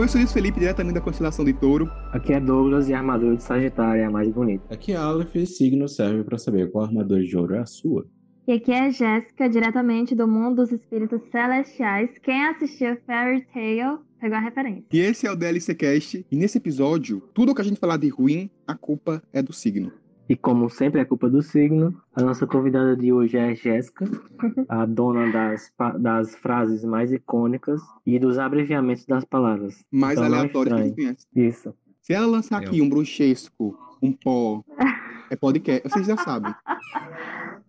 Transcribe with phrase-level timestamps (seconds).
[0.00, 1.86] Oi, eu sou Luiz Felipe, diretamente da constelação de Touro.
[2.10, 4.64] Aqui é Douglas e a armadura de Sagitário é a mais bonita.
[4.72, 8.06] Aqui é Aleph e signo serve para saber qual armadura de ouro é a sua.
[8.48, 12.08] E aqui é Jéssica, diretamente do mundo dos espíritos celestiais.
[12.22, 14.84] Quem assistiu Fairy Tail pegou a referência.
[14.90, 16.24] E esse é o DLC Cast.
[16.30, 19.92] E nesse episódio, tudo que a gente falar de ruim, a culpa é do signo.
[20.30, 24.08] E como sempre é culpa do signo, a nossa convidada de hoje é a Jéssica,
[24.68, 29.84] a dona das, das frases mais icônicas e dos abreviamentos das palavras.
[29.90, 31.26] Mais então, aleatórias que a gente conhece.
[31.34, 31.74] Isso.
[32.00, 34.62] Se ela lançar aqui um bruxesco, um pó,
[35.28, 36.54] é podcast, vocês já sabem.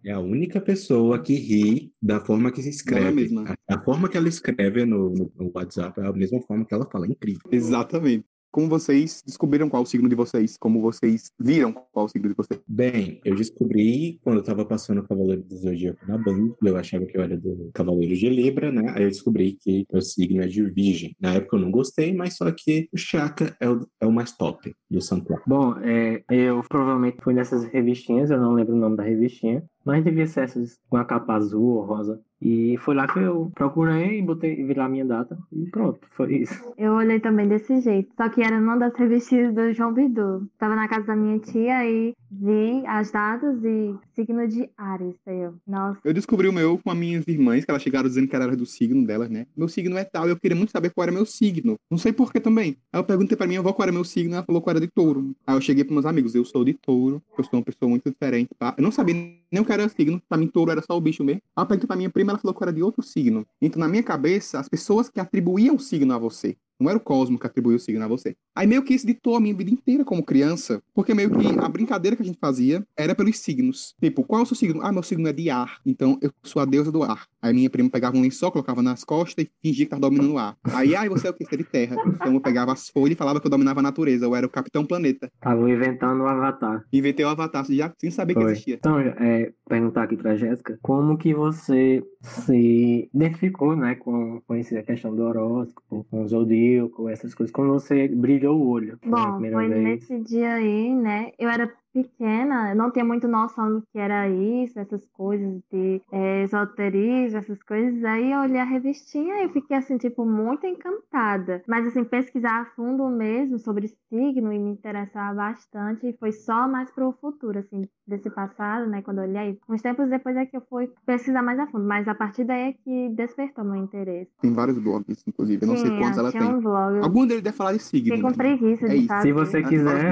[0.05, 3.25] É a única pessoa que ri da forma que se escreve.
[3.67, 6.75] É a, a, forma que ela escreve no, no, WhatsApp é a mesma forma que
[6.75, 7.41] ela fala, é incrível.
[7.51, 10.57] Exatamente como vocês descobriram qual o signo de vocês?
[10.57, 12.59] Como vocês viram qual o signo de vocês?
[12.67, 17.05] Bem, eu descobri quando eu tava passando o Cavaleiro do Zodíaco na Band, eu achava
[17.05, 18.91] que eu era do Cavaleiro de Libra, né?
[18.95, 21.15] Aí eu descobri que meu signo é de Virgem.
[21.19, 24.35] Na época eu não gostei, mas só que o Chaka é o, é o mais
[24.35, 25.43] top do santuário.
[25.47, 30.03] Bom, é, eu provavelmente fui nessas revistinhas, eu não lembro o nome da revistinha, mas
[30.03, 32.21] devia ser essas com a capa azul ou rosa.
[32.41, 35.99] E foi lá que eu procurei e botei, vi lá a minha data e pronto,
[36.11, 36.73] foi isso.
[36.77, 40.49] Eu olhei também desse jeito, só que era numa das revistas do João Bidu.
[40.57, 45.53] Tava na casa da minha tia e vi as datas e signo de Ares, eu.
[45.67, 45.99] Nossa.
[46.03, 48.65] Eu descobri o meu com as minhas irmãs, que elas chegaram dizendo que era do
[48.65, 49.45] signo delas, né?
[49.55, 51.75] Meu signo é tal, e eu queria muito saber qual era meu signo.
[51.89, 52.77] Não sei por que também.
[52.91, 54.87] Aí eu perguntei pra minha avó qual era meu signo, ela falou qual era de
[54.87, 55.31] touro.
[55.45, 58.09] Aí eu cheguei pros meus amigos, eu sou de touro, eu sou uma pessoa muito
[58.09, 58.73] diferente, tá?
[58.77, 61.23] Eu não sabia nem o que era signo, pra mim touro era só o bicho
[61.23, 61.41] mesmo.
[61.55, 63.45] Aí eu perguntei pra minha prima, ela falou que era de outro signo.
[63.61, 67.39] Então, na minha cabeça, as pessoas que atribuíam signo a você, não era o cosmo
[67.39, 68.35] que atribuiu o signo a você.
[68.55, 71.69] Aí meio que isso ditou a minha vida inteira como criança, porque meio que a
[71.69, 73.95] brincadeira que a gente fazia era pelos signos.
[74.01, 74.81] Tipo, qual é o seu signo?
[74.81, 77.25] Ah, meu signo é de ar, então eu sou a deusa do ar.
[77.41, 80.37] Aí minha prima pegava um lençol, colocava nas costas e fingia que tava dominando o
[80.37, 80.55] ar.
[80.73, 81.45] Aí, ai, você é o que?
[81.45, 81.95] Você é de terra.
[82.05, 84.49] Então eu pegava as folhas e falava que eu dominava a natureza, eu era o
[84.49, 85.31] Capitão Planeta.
[85.39, 86.83] Tava inventando o Avatar.
[86.91, 88.43] Inventei o Avatar, já sem saber Foi.
[88.43, 88.75] que existia.
[88.75, 94.81] Então, é, perguntar aqui pra Jéssica, como que você se identificou, né, com, com essa
[94.83, 96.27] questão do horóscopo, com
[96.71, 98.97] zodíaco, essas coisas, quando você brilhou o olho?
[99.05, 99.83] Bom, foi vez?
[99.83, 104.79] nesse dia aí, né, eu era pequena, não tinha muito noção do que era isso,
[104.79, 108.03] essas coisas de é, esoterismo, essas coisas.
[108.03, 111.63] Aí eu olhei a revistinha e fiquei assim, tipo, muito encantada.
[111.67, 116.67] Mas assim, pesquisar a fundo mesmo sobre signo e me interessar bastante e foi só
[116.67, 119.59] mais pro futuro, assim, desse passado, né, quando eu olhei.
[119.69, 122.69] Uns tempos depois é que eu fui pesquisar mais a fundo, mas a partir daí
[122.69, 124.31] é que despertou meu interesse.
[124.41, 126.41] Tem vários blogs, inclusive, eu não Sim, sei quantos ela tem.
[126.43, 126.99] Um blog.
[126.99, 128.15] Algum deles deve falar de signo.
[128.15, 129.27] Fiquei com preguiça é de fazer.
[129.27, 130.11] Se você quiser.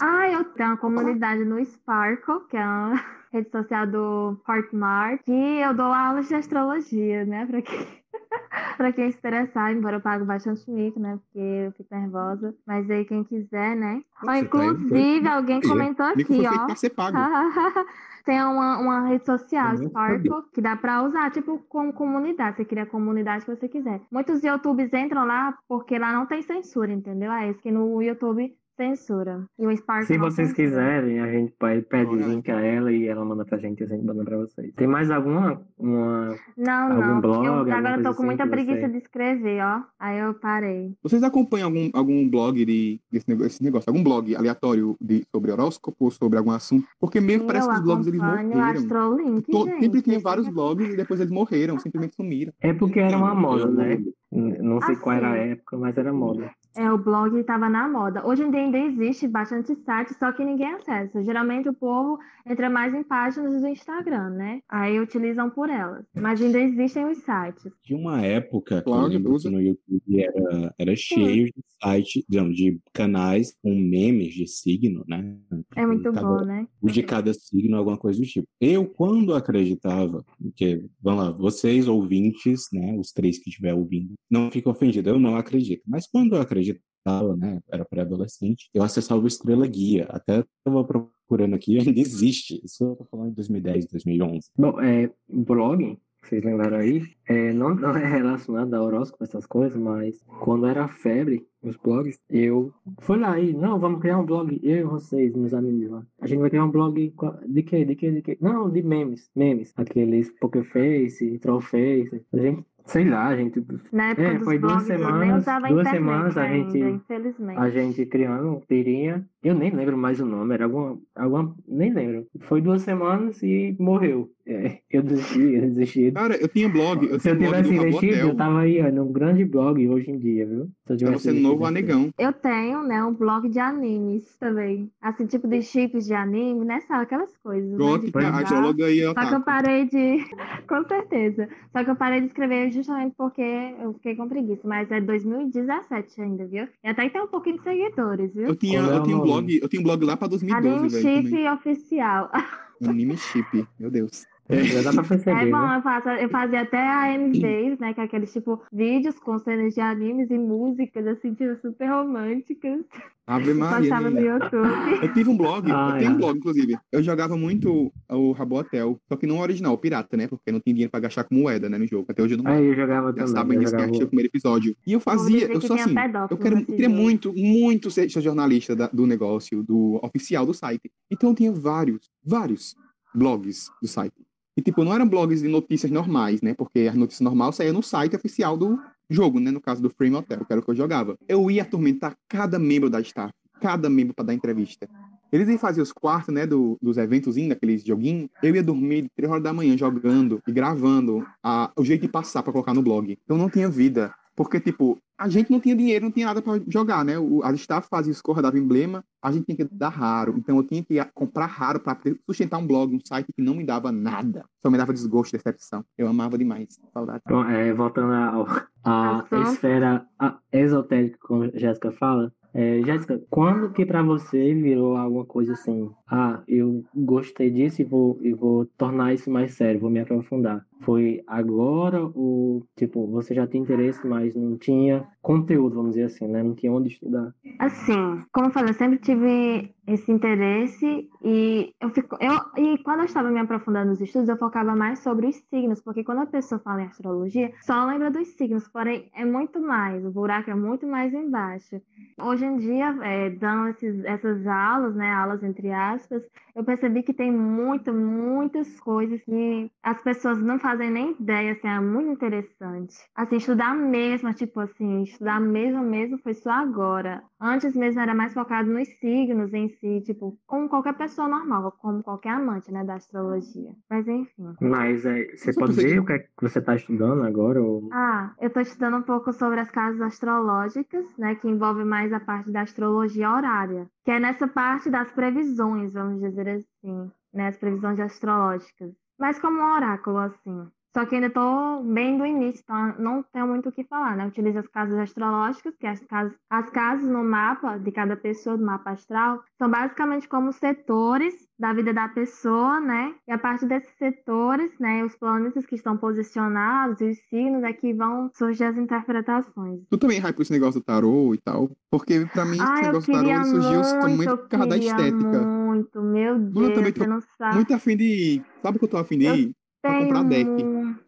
[0.00, 2.94] Ah, eu tenho comunidade no Sparkle, que é uma
[3.32, 7.46] rede social do Hotmart, que eu dou aulas de astrologia, né?
[7.46, 7.86] Pra quem,
[8.76, 11.18] pra quem se interessar, embora eu pago bastante mico, né?
[11.18, 12.54] Porque eu fico nervosa.
[12.66, 14.02] Mas aí quem quiser, né?
[14.26, 16.66] Ó, inclusive, tá alguém comentou aqui, ó.
[16.66, 17.16] Pra ser pago.
[18.24, 22.56] Tem uma, uma rede social, Sparkle, que dá pra usar, tipo, como comunidade.
[22.56, 24.02] Você cria a comunidade que você quiser.
[24.10, 27.32] Muitos YouTubes entram lá porque lá não tem censura, entendeu?
[27.32, 29.44] É isso que no YouTube censura.
[29.58, 30.68] E o Spark Se vocês censura.
[30.68, 31.52] quiserem, a gente
[31.88, 34.38] pede o link a ela e ela manda pra gente e a gente manda pra
[34.38, 34.72] vocês.
[34.74, 35.60] Tem mais alguma?
[35.78, 37.20] Uma, não, algum não.
[37.20, 38.88] Blog, eu agora eu tô com muita preguiça você...
[38.88, 39.82] de escrever, ó.
[39.98, 40.96] Aí eu parei.
[41.02, 43.90] Vocês acompanham algum, algum blog de, desse negócio, negócio?
[43.90, 46.86] Algum blog aleatório de, sobre horóscopo, sobre algum assunto?
[46.98, 48.62] Porque meio parece que os blogs eles morreram.
[48.62, 52.52] Astrolink, Tô, gente, sempre tinha vários blogs e depois eles morreram, simplesmente sumiram.
[52.60, 53.98] É porque era uma moda, né?
[54.30, 56.50] Não sei assim, qual era a época, mas era moda.
[56.76, 58.26] É, o blog estava na moda.
[58.26, 61.22] Hoje em dia ainda existe bastante sites, só que ninguém acessa.
[61.22, 64.60] Geralmente o povo entra mais em páginas do Instagram, né?
[64.68, 66.04] Aí utilizam por elas.
[66.14, 67.72] Mas ainda existem os sites.
[67.84, 74.34] De uma época que no YouTube era, era cheio de sites, de canais com memes
[74.34, 75.36] de signo, né?
[75.74, 76.66] É muito cada, bom, né?
[76.80, 78.46] O de cada signo, alguma coisa do tipo.
[78.60, 80.24] Eu, quando acreditava,
[80.54, 82.96] que, vamos lá, vocês ouvintes, né?
[82.98, 85.82] Os três que estiver ouvindo, não fiquem ofendidos, eu não acredito.
[85.86, 90.06] Mas quando eu acreditava, né, era pré-adolescente, eu acessava o Estrela Guia.
[90.10, 92.60] Até estava procurando aqui, ainda existe.
[92.64, 94.50] Isso eu tô falando em 2010, 2011.
[94.56, 99.80] Bom, é, blog, vocês lembraram aí, é, não, não é relacionado a horóscopo, essas coisas,
[99.80, 104.60] mas quando era febre, os blogs, eu fui lá e, não, vamos criar um blog,
[104.62, 106.06] eu e vocês, meus amigos lá.
[106.20, 107.14] A gente vai criar um blog
[107.48, 107.84] de quê?
[107.84, 108.10] De quê?
[108.10, 108.38] De quê?
[108.40, 109.72] Não, de memes, memes.
[109.76, 112.22] Aqueles Pokerface, Trollface.
[112.32, 113.64] A gente Sei lá, gente.
[113.92, 115.44] Na época é, foi duas semanas.
[115.68, 116.78] duas semanas a gente.
[116.78, 117.58] infelizmente.
[117.58, 119.24] A gente criando tirinha.
[119.42, 120.98] Eu nem lembro mais o nome, era alguma.
[121.14, 122.26] alguma nem lembro.
[122.40, 124.30] Foi duas semanas e morreu.
[124.46, 126.12] é, eu desisti, eu desisti.
[126.12, 127.06] Cara, eu tinha blog.
[127.06, 130.18] Eu Se eu tivesse do investido, eu tava aí, ó, num grande blog hoje em
[130.18, 130.64] dia, viu?
[130.64, 132.10] Se eu Pra tivesse você investido novo anegão.
[132.18, 134.90] Eu tenho, né, um blog de animes também.
[135.00, 136.80] Assim, tipo de chips de anime, né?
[136.80, 137.70] Sabe aquelas coisas.
[137.70, 139.14] né, Pronto, de a geóloga aí, ó.
[139.14, 140.18] Só que eu parei de.
[140.68, 141.48] Com certeza.
[141.72, 144.66] Só que eu parei de escrever justamente porque eu fiquei com preguiça.
[144.66, 146.68] Mas é 2017 ainda, viu?
[146.82, 148.48] E até que tem um pouquinho de seguidores, viu?
[148.48, 150.88] Eu tinha, é eu tinha um blog, eu tinha um blog lá pra 2012, Anime
[150.88, 151.02] velho.
[151.02, 151.52] Chip também.
[151.52, 152.30] oficial.
[152.82, 154.29] Anime chip, meu Deus.
[154.50, 155.76] Já dá pra perceber, É bom, né?
[155.78, 156.78] eu, faço, eu fazia até
[157.14, 157.94] AMVs, né?
[157.94, 162.80] Que é aqueles tipo vídeos com cenas de animes e músicas, assim, tipo, super românticas.
[163.26, 163.78] Ave Maria.
[163.90, 164.20] Postava no?
[164.20, 165.02] YouTube.
[165.02, 166.14] Eu tive um blog, Ah, eu tenho é.
[166.14, 166.76] um blog, inclusive.
[166.90, 170.26] Eu jogava muito o Rabotel, só que não o original, o pirata, né?
[170.26, 172.06] Porque não tinha dinheiro pra gastar com moeda, né, no jogo.
[172.08, 173.56] Até hoje eu não Aí eu jogava também.
[173.56, 174.04] Eu disso que jogava...
[174.04, 174.76] o primeiro episódio.
[174.84, 178.20] E eu fazia, eu tem assim, até eu, quero, eu queria muito, muito ser, ser
[178.20, 180.90] jornalista da- do negócio, do oficial do site.
[181.08, 182.74] Então eu tinha vários, vários
[183.14, 184.14] blogs do site.
[184.60, 186.52] E, tipo, não eram blogs de notícias normais, né?
[186.52, 188.78] Porque as notícias normais saíam no site oficial do
[189.08, 189.50] jogo, né?
[189.50, 191.16] No caso do Frame Hotel, que era o que eu jogava.
[191.26, 194.86] Eu ia atormentar cada membro da staff, cada membro para dar entrevista.
[195.32, 198.28] Eles iam fazer os quartos, né, do, dos eventos, daqueles joguinhos.
[198.42, 202.42] Eu ia dormir 3 horas da manhã jogando e gravando a, o jeito de passar
[202.42, 203.16] para colocar no blog.
[203.24, 204.12] Então não tinha vida.
[204.40, 207.18] Porque, tipo, a gente não tinha dinheiro, não tinha nada para jogar, né?
[207.18, 210.34] O, a staff fazia escorra, dava emblema, a gente tinha que dar raro.
[210.38, 213.66] Então eu tinha que comprar raro para sustentar um blog, um site que não me
[213.66, 214.46] dava nada.
[214.62, 215.84] Só me dava desgosto, decepção.
[215.98, 216.80] Eu amava demais.
[216.90, 217.20] Saudade.
[217.28, 218.46] Bom, é, voltando ao-
[218.82, 219.42] à Ação.
[219.42, 222.32] esfera a- esotérica, como a Jéssica fala.
[222.54, 225.90] É, Jéssica, quando que pra você virou alguma coisa assim?
[226.10, 230.64] Ah, eu gostei disso e vou, e vou tornar isso mais sério, vou me aprofundar.
[230.82, 236.26] Foi agora ou, tipo, você já tinha interesse, mas não tinha conteúdo, vamos dizer assim,
[236.26, 236.42] né?
[236.42, 237.34] Não tinha onde estudar.
[237.58, 243.00] Assim, como eu falei, eu sempre tive esse interesse e eu fico, eu, e quando
[243.00, 246.26] eu estava me aprofundando nos estudos, eu focava mais sobre os signos, porque quando a
[246.26, 250.54] pessoa fala em astrologia, só lembra dos signos, porém é muito mais, o buraco é
[250.54, 251.80] muito mais embaixo.
[252.22, 256.22] Hoje em dia, é, dando esses- essas aulas, né, aulas entre aspas,
[256.54, 261.68] eu percebi que tem muito, muitas coisas que as pessoas não fazem nem ideia, assim,
[261.68, 262.94] é muito interessante.
[263.14, 267.22] Assim, estudar mesmo, tipo assim, estudar mesmo, mesmo foi só agora.
[267.40, 272.02] Antes mesmo era mais focado nos signos em si, tipo, como qualquer pessoa normal, como
[272.02, 273.72] qualquer amante, né, da astrologia.
[273.88, 274.54] Mas enfim.
[274.60, 277.62] Mas é, você pode dizer o que é que você está estudando agora?
[277.62, 277.88] Ou...
[277.92, 282.20] Ah, eu tô estudando um pouco sobre as casas astrológicas, né, que envolve mais a
[282.20, 287.56] parte da astrologia horária, que é nessa parte das previsões, vamos dizer assim, né, as
[287.56, 290.66] previsões astrológicas, mas como um oráculo, assim.
[290.92, 294.26] Só que ainda tô bem do início, então não tenho muito o que falar, né?
[294.26, 298.64] Utilizo as casas astrológicas, que as casas, as casas no mapa de cada pessoa, do
[298.66, 303.14] mapa astral, são basicamente como setores da vida da pessoa, né?
[303.28, 307.72] E a partir desses setores, né, os planetas que estão posicionados e os signos é
[307.72, 309.80] que vão surgir as interpretações.
[309.90, 311.70] Tu também hype esse negócio do tarô e tal?
[311.88, 314.76] Porque pra mim esse Ah, negócio do tarô surgiu só muito, muito por causa da
[314.76, 315.38] estética.
[315.38, 316.02] muito,
[316.38, 317.56] meu Deus, também tô você não sabe.
[317.56, 318.42] Muito afim de.
[318.62, 319.52] Sabe o que eu tô afim de Eu ir?
[319.82, 320.50] pra Tenho comprar deck.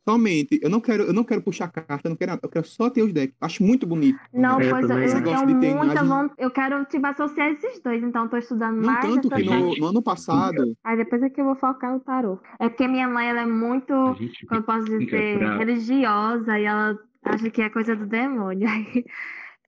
[0.09, 0.59] Somente.
[0.63, 2.41] Eu não quero, eu não quero puxar carta, eu não quero nada.
[2.43, 3.37] Eu quero só ter os decks.
[3.41, 4.19] Acho muito bonito.
[4.33, 5.23] Não, Eu pois eu, eu.
[5.23, 6.33] Gosto tenho ter muita vontade.
[6.39, 9.87] Eu quero, tipo, associar esses dois, então tô estudando Não mais tanto que no, no
[9.87, 10.77] ano passado.
[10.83, 12.41] Aí depois é que eu vou focar no tarô.
[12.59, 16.65] É porque minha mãe, ela é muito, gente como eu posso dizer, pra- religiosa e
[16.65, 18.67] ela acha que é coisa do demônio.
[18.73, 19.05] Aí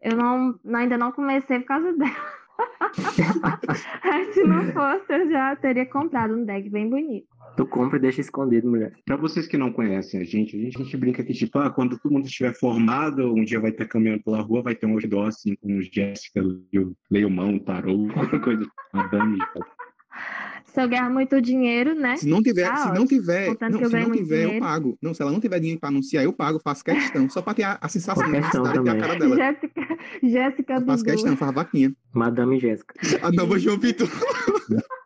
[0.03, 2.44] eu não, ainda não comecei por causa dela.
[4.33, 7.27] Se não fosse, eu já teria comprado um deck bem bonito.
[7.57, 8.93] Tu compra e deixa escondido, mulher.
[9.05, 11.71] Pra vocês que não conhecem a gente, a gente, a gente brinca que, tipo, ah,
[11.71, 14.95] quando todo mundo estiver formado, um dia vai estar caminhando pela rua, vai ter um
[14.95, 16.43] outdoor assim, com Jéssica,
[17.11, 18.67] Leomão, Tarô, qualquer coisa.
[18.93, 19.39] A Dani.
[20.75, 22.17] Se eu ganhar muito dinheiro, né?
[22.17, 22.99] Se não tiver, Ah, se ótimo.
[22.99, 24.59] não tiver, não, eu se não tiver, eu dinheiro.
[24.67, 24.99] pago.
[25.01, 27.31] Não, se ela não tiver dinheiro pra anunciar, eu pago, faço questão.
[27.31, 29.37] Só pra ter a, a sensação de ter a cara dela.
[29.37, 31.15] Jéssica, Jéssica Eu faço Bidu.
[31.17, 31.95] questão, faz vaquinha.
[32.13, 32.93] Madame Jéssica.
[33.23, 34.09] A nova João Vitor.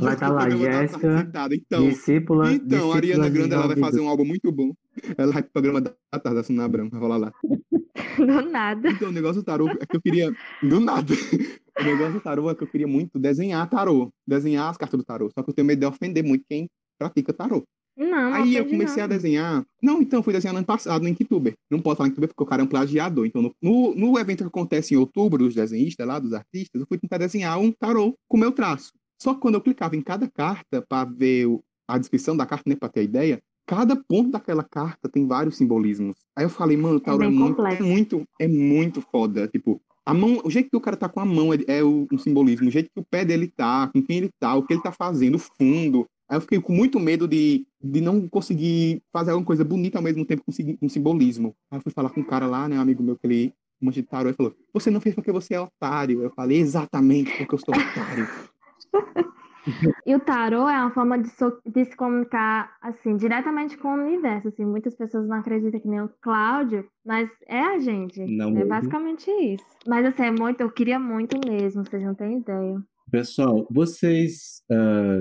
[0.00, 1.30] Vai tá lá, dar uma Jéssica.
[1.52, 2.52] Então, discípula.
[2.52, 4.72] então, a Ariana de Grande ela vai fazer um álbum muito bom.
[5.16, 7.32] Ela vai pro programa da tarde, da Suna Branca, vai rolar lá.
[8.16, 8.90] Do nada.
[8.90, 10.32] Então, o negócio do tarô é que eu queria.
[10.62, 11.14] Do nada.
[11.80, 14.10] O negócio do tarô é que eu queria muito desenhar tarô.
[14.28, 15.30] Desenhar as cartas do tarô.
[15.30, 16.68] Só que eu tenho medo de ofender muito quem
[16.98, 17.64] pratica tarô.
[17.96, 19.04] Não, Aí eu comecei não.
[19.04, 19.64] a desenhar.
[19.82, 21.54] Não, então, eu fui desenhando ano passado no Inktuber.
[21.70, 23.26] Não posso falar Inktuber porque o cara é um plagiador.
[23.26, 26.86] Então, no, no, no evento que acontece em outubro, dos desenhistas lá, dos artistas, eu
[26.86, 28.92] fui tentar desenhar um tarô com meu traço.
[29.22, 31.46] Só que quando eu clicava em cada carta para ver
[31.86, 35.56] a descrição da carta, né, para ter a ideia, cada ponto daquela carta tem vários
[35.56, 36.16] simbolismos.
[36.34, 39.46] Aí eu falei, mano, o tarô é, bem muito, é muito, é muito foda.
[39.46, 42.08] Tipo, a mão, o jeito que o cara tá com a mão é, é o,
[42.10, 44.74] um simbolismo, o jeito que o pé dele tá, com quem ele tá, o que
[44.74, 46.04] ele tá fazendo, o fundo.
[46.28, 50.02] Aí eu fiquei com muito medo de, de não conseguir fazer alguma coisa bonita ao
[50.02, 51.54] mesmo tempo com, com simbolismo.
[51.70, 54.02] Aí eu fui falar com um cara lá, né, um amigo meu que ele mancha
[54.02, 56.22] de tarô, e falou: Você não fez porque você é otário.
[56.22, 58.28] Eu falei: Exatamente, porque eu sou otário.
[60.04, 64.04] E o tarô é uma forma de, so- de se comunicar, assim, diretamente com o
[64.04, 64.64] universo, assim.
[64.64, 68.20] Muitas pessoas não acreditam que nem o Cláudio, mas é a gente.
[68.26, 68.68] Não é mesmo.
[68.68, 69.64] basicamente isso.
[69.86, 72.82] Mas, assim, é muito, eu queria muito mesmo, vocês não têm ideia.
[73.10, 75.18] Pessoal, vocês ah,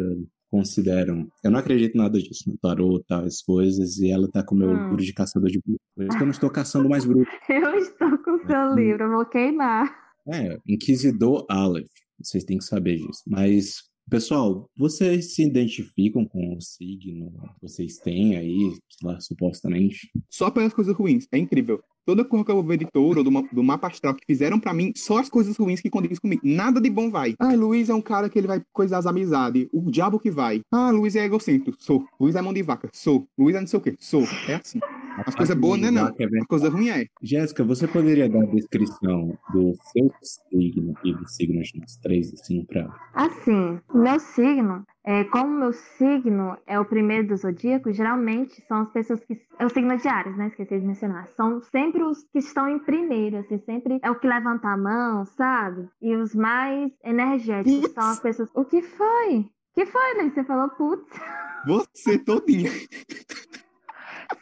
[0.49, 1.27] consideram.
[1.43, 4.71] Eu não acredito nada disso no tarô, tais coisas, e ela tá com o meu
[4.71, 4.89] Hum.
[4.89, 5.85] livro de caçador de bruxas.
[5.95, 7.31] Por isso que eu não estou caçando mais bruxas.
[7.47, 9.93] Eu estou com o seu livro, eu vou queimar.
[10.27, 11.85] É, Inquisidor Aleph.
[12.27, 13.21] Vocês têm que saber disso.
[13.27, 20.09] Mas, pessoal, vocês se identificam com o signo que vocês têm aí, lá, supostamente?
[20.29, 21.27] Só pelas coisas ruins.
[21.31, 21.81] É incrível.
[22.03, 24.73] Toda cor que eu vou de touro ou do, do mapa astral que fizeram pra
[24.73, 26.41] mim, só as coisas ruins que condizem comigo.
[26.43, 27.35] Nada de bom vai.
[27.39, 29.67] Ah, Luiz é um cara que ele vai coisar as amizades.
[29.71, 30.61] O diabo que vai.
[30.71, 31.77] Ah, Luiz é egocêntrico.
[31.79, 32.03] Sou.
[32.19, 32.89] Luiz é mão de vaca.
[32.91, 33.27] Sou.
[33.37, 33.95] Luiz é não sei o quê.
[33.99, 34.23] Sou.
[34.47, 34.79] É assim.
[35.25, 35.91] As coisas boas, né?
[35.91, 36.07] Não.
[36.07, 36.39] É.
[36.39, 37.05] As coisas ruins é.
[37.21, 42.33] Jéssica, você poderia dar a descrição do seu signo e do signo de nós três,
[42.33, 42.87] assim, pra.
[43.13, 48.91] Assim, meu signo, é, como meu signo é o primeiro do zodíaco, geralmente são as
[48.91, 49.39] pessoas que.
[49.59, 50.47] É o signo de Ares, né?
[50.47, 51.27] Esqueci de mencionar.
[51.35, 55.25] São sempre os que estão em primeiro, assim, sempre é o que levanta a mão,
[55.25, 55.87] sabe?
[56.01, 57.93] E os mais energéticos Putz.
[57.93, 58.49] são as pessoas.
[58.53, 59.39] O que foi?
[59.39, 60.33] O que foi, Luiz?
[60.33, 61.19] Você falou putz.
[61.65, 62.71] Você todinha.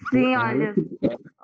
[0.10, 0.75] Sim, olha.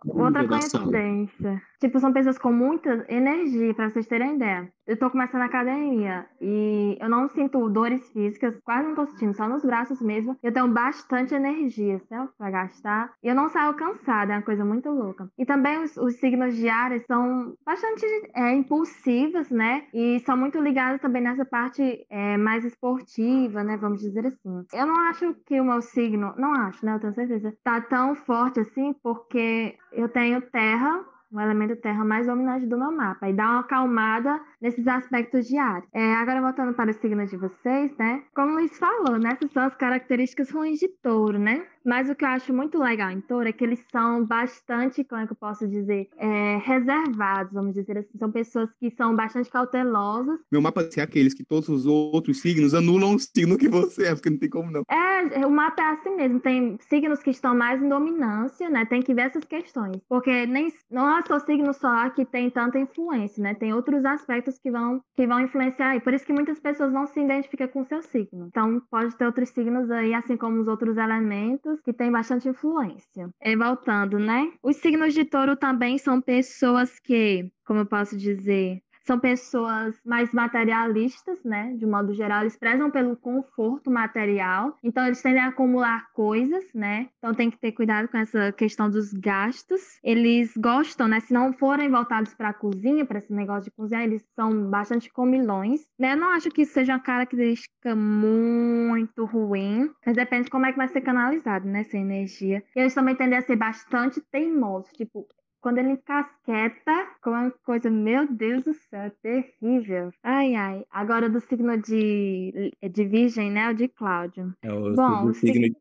[0.08, 1.62] Outra coincidência.
[1.80, 4.72] Tipo, são pessoas com muita energia, pra vocês terem ideia.
[4.88, 9.36] Eu tô começando a academia e eu não sinto dores físicas, quase não tô sentindo,
[9.36, 10.38] só nos braços mesmo.
[10.44, 12.30] Eu tenho bastante energia, sabe?
[12.38, 13.12] Pra gastar.
[13.24, 15.30] E eu não saio cansada, é uma coisa muito louca.
[15.38, 19.86] E também os, os signos de Ares são bastante é, impulsivas, né?
[19.94, 23.78] E são muito ligados também nessa parte é, mais esportiva, né?
[23.78, 24.66] Vamos dizer assim.
[24.72, 26.96] Eu não acho que o meu signo, não acho, né?
[26.96, 32.28] Eu tenho certeza, tá tão forte assim, porque eu tenho terra, o elemento terra mais
[32.28, 35.84] dominante do meu mapa, e dá uma acalmada nesses aspectos ar.
[35.94, 38.24] É, agora voltando para o signo de vocês, né?
[38.34, 39.30] Como o Luiz falou, né?
[39.34, 41.66] Essas são as características ruins de touro, né?
[41.86, 45.22] Mas o que eu acho muito legal em touro é que eles são bastante, como
[45.22, 48.18] é que eu posso dizer, é, reservados, vamos dizer assim.
[48.18, 50.40] São pessoas que são bastante cautelosas.
[50.52, 54.16] Meu mapa é aqueles que todos os outros signos anulam o signo que você é,
[54.16, 54.82] porque não tem como não.
[54.90, 56.40] É, o mapa é assim mesmo.
[56.40, 58.84] Tem signos que estão mais em dominância, né?
[58.86, 59.98] Tem que ver essas questões.
[60.10, 63.54] Porque nem, não é só signo só que tem tanta influência, né?
[63.54, 66.00] Tem outros aspectos que vão, que vão influenciar aí.
[66.00, 68.48] Por isso que muitas pessoas não se identificam com o seu signo.
[68.48, 73.30] Então, pode ter outros signos aí, assim como os outros elementos, que têm bastante influência.
[73.42, 74.52] E voltando, né?
[74.64, 80.32] Os signos de touro também são pessoas que, como eu posso dizer, são pessoas mais
[80.34, 81.74] materialistas, né?
[81.78, 84.78] De modo geral, eles prezam pelo conforto material.
[84.84, 87.08] Então, eles tendem a acumular coisas, né?
[87.18, 90.00] Então, tem que ter cuidado com essa questão dos gastos.
[90.04, 91.20] Eles gostam, né?
[91.20, 95.12] Se não forem voltados para a cozinha, para esse negócio de cozinhar, eles são bastante
[95.12, 95.82] comilões.
[96.00, 96.14] Né?
[96.14, 100.72] Eu não acho que isso seja uma característica muito ruim, mas depende de como é
[100.72, 101.82] que vai ser canalizado, né?
[101.82, 102.64] Essa energia.
[102.76, 104.92] E eles também tendem a ser bastante teimosos.
[104.94, 105.28] Tipo,
[105.66, 110.12] quando ele encasqueta com uma coisa, meu Deus do céu, é terrível.
[110.22, 110.86] Ai, ai.
[110.92, 113.72] Agora do signo de, de Virgem, né?
[113.72, 114.54] O de Cláudio.
[114.62, 115.76] É o Bom, signo sig- de.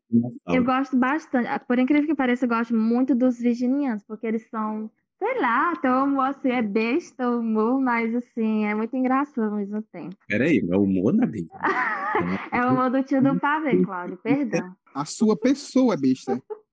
[0.47, 1.47] Eu gosto bastante.
[1.67, 4.89] Por incrível que pareça, eu gosto muito dos virginianos, porque eles são,
[5.19, 9.51] sei lá, tem um humor assim, é besta o humor, mas assim, é muito engraçado
[9.51, 10.15] ao mesmo tempo.
[10.27, 11.51] Peraí, é humor na vida.
[12.51, 14.73] É o humor do tio do pavê, Cláudio, perdão.
[14.95, 16.41] A sua pessoa é besta.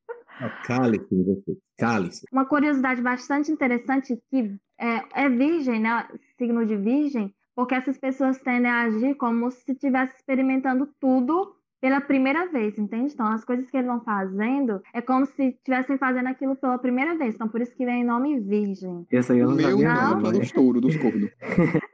[0.65, 1.59] Cale-se você.
[1.79, 2.27] Cale-se.
[2.33, 6.09] Uma curiosidade bastante interessante que é, é virgem, né?
[6.39, 12.01] Signo de virgem, porque essas pessoas tendem a agir como se estivesse experimentando tudo pela
[12.01, 13.13] primeira vez, entende?
[13.13, 17.17] Então, as coisas que eles vão fazendo é como se estivessem fazendo aquilo pela primeira
[17.17, 17.35] vez.
[17.35, 19.05] Então, por isso que vem o nome virgem.
[19.11, 21.31] Esse aí eu O não meu sabia não, não, é dos touros, dos cornos.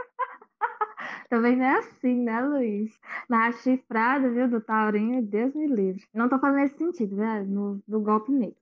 [1.29, 2.91] Também não é assim, né, Luiz?
[3.29, 6.03] Na chifrada, viu, do Taurinho, Deus me livre.
[6.15, 7.43] Não tô fazendo esse sentido, né?
[7.47, 8.57] No, do golpe mesmo.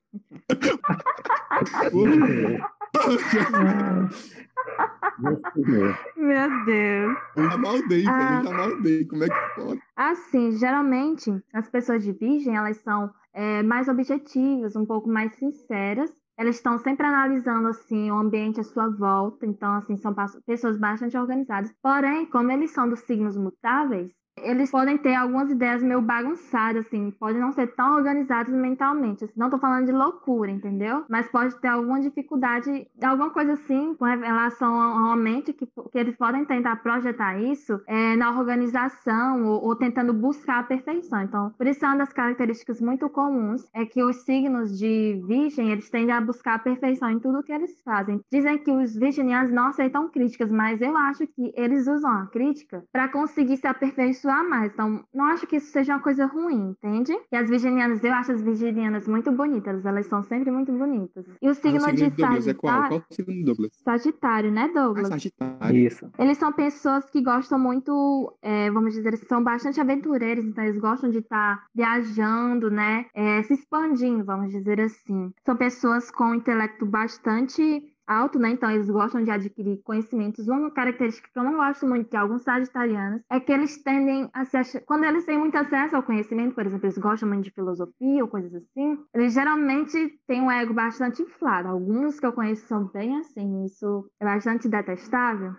[6.17, 7.17] Meu Deus.
[7.37, 8.39] Eu já maldei, Ah.
[8.39, 9.05] Eu já maldei.
[9.07, 9.81] Como é que pode?
[9.95, 16.11] Assim, geralmente, as pessoas de virgem, elas são é, mais objetivas, um pouco mais sinceras.
[16.39, 19.47] Elas estão sempre analisando, assim, o ambiente à sua volta.
[19.47, 20.15] Então, assim, são
[20.45, 21.73] pessoas bastante organizadas.
[21.83, 24.13] Porém, como eles são dos signos mutáveis,
[24.43, 29.25] eles podem ter algumas ideias meio bagunçadas, assim, podem não ser tão organizados mentalmente.
[29.25, 31.05] Assim, não tô falando de loucura, entendeu?
[31.09, 36.17] Mas pode ter alguma dificuldade, alguma coisa assim, com relação uma mente que, que eles
[36.17, 41.23] podem tentar projetar isso é, na organização ou, ou, tentando buscar a perfeição.
[41.23, 45.91] Então, por isso, uma das características muito comuns é que os signos de virgem, eles
[45.91, 48.21] tendem a buscar a perfeição em tudo que eles fazem.
[48.31, 52.85] Dizem que os virginianos não aceitam críticas, mas eu acho que eles usam a crítica
[52.93, 54.73] para conseguir se aperfeiçoar mais.
[54.73, 57.13] Então, não acho que isso seja uma coisa ruim, entende?
[57.31, 61.25] E as virginianas, eu acho as virginianas muito bonitas, elas são sempre muito bonitas.
[61.41, 62.51] E o signo, ah, o signo de, de Sagitário...
[62.51, 62.89] É qual?
[62.89, 63.73] Qual o signo de Douglas?
[63.83, 65.07] Sagitário, né, Douglas?
[65.07, 65.77] Ah, Sagitário.
[65.77, 66.11] Isso.
[66.19, 71.11] Eles são pessoas que gostam muito, é, vamos dizer, são bastante aventureiros, então eles gostam
[71.11, 75.33] de estar tá viajando, né, é, se expandindo, vamos dizer assim.
[75.45, 78.51] São pessoas com um intelecto bastante alto, né?
[78.51, 80.47] Então eles gostam de adquirir conhecimentos.
[80.49, 84.45] Uma característica que eu não gosto muito de alguns sagitarianos é que eles tendem a
[84.45, 84.81] se achar...
[84.83, 88.29] Quando eles têm muito acesso ao conhecimento, por exemplo, eles gostam muito de filosofia ou
[88.29, 91.69] coisas assim, eles geralmente têm um ego bastante inflado.
[91.69, 95.53] Alguns que eu conheço são bem assim, isso é bastante detestável.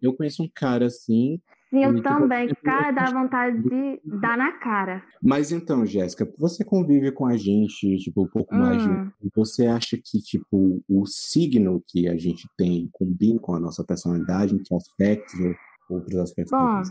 [0.00, 1.40] Eu conheço um cara assim,
[1.72, 2.54] Sim, eu também.
[2.62, 5.02] Cara, dá vontade de dar na cara.
[5.22, 8.58] Mas então, Jéssica, você convive com a gente, tipo, um pouco hum.
[8.58, 8.82] mais.
[8.82, 9.12] De...
[9.34, 14.54] Você acha que, tipo, o signo que a gente tem combina com a nossa personalidade,
[14.54, 16.52] em que aspectos ou outros aspectos?
[16.52, 16.82] Bom,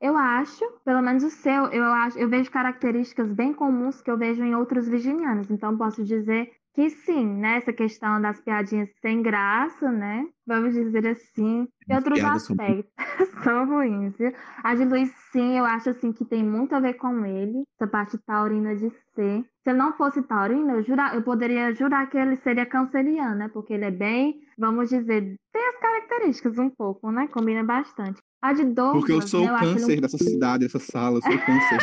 [0.00, 4.16] eu acho, pelo menos o seu, eu acho, eu vejo características bem comuns que eu
[4.16, 5.50] vejo em outros virginianos.
[5.50, 7.56] Então, posso dizer que sim, né?
[7.56, 10.26] Essa questão das piadinhas sem graça, né?
[10.46, 11.68] Vamos dizer assim.
[11.88, 13.42] E outros aspectos são...
[13.44, 14.16] são ruins.
[14.16, 14.32] Viu?
[14.62, 17.90] A de Luiz, sim, eu acho assim que tem muito a ver com ele, essa
[17.90, 19.44] parte taurina de ser.
[19.62, 23.48] Se ele não fosse taurino, eu, jura, eu poderia jurar que ele seria canceriano, né?
[23.52, 27.28] Porque ele é bem, vamos dizer, tem as características um pouco, né?
[27.28, 28.20] Combina bastante.
[28.42, 28.98] A de Douglas.
[28.98, 31.78] Porque eu sou né, o câncer dessa cidade, dessa sala, eu sou o câncer.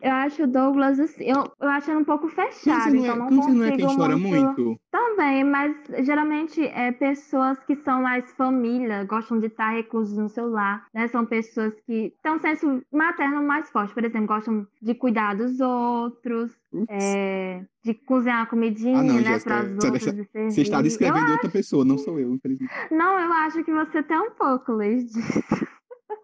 [0.00, 2.84] eu acho o Douglas, assim, eu, eu acho ele um pouco fechado.
[2.84, 4.62] Câncer não é, então não câncer não é quem chora muito.
[4.62, 4.80] muito?
[4.92, 10.48] Também, mas geralmente é pessoas que são mais família, gostam de estar reclusos no seu
[10.48, 11.08] lar, né?
[11.08, 15.58] São pessoas que têm um senso materno mais forte, por exemplo, gostam de cuidar dos
[15.58, 16.52] outros,
[16.88, 20.12] é, de cozinhar uma comidinha, ah, não, né, para os outros.
[20.12, 20.50] Deixa...
[20.50, 22.72] Você está descrevendo outra pessoa, não sou eu, infelizmente.
[22.92, 25.73] Não, eu acho que você tem um pouco, Luiz, disso.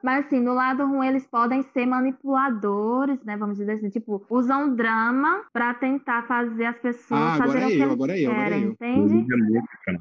[0.03, 3.37] Mas assim, no lado ruim eles podem ser manipuladores, né?
[3.37, 7.81] Vamos dizer assim, tipo, usam drama pra tentar fazer as pessoas ah, fazerem o que
[7.81, 8.71] eu, agora eu, querem, agora eu.
[8.71, 9.27] entende?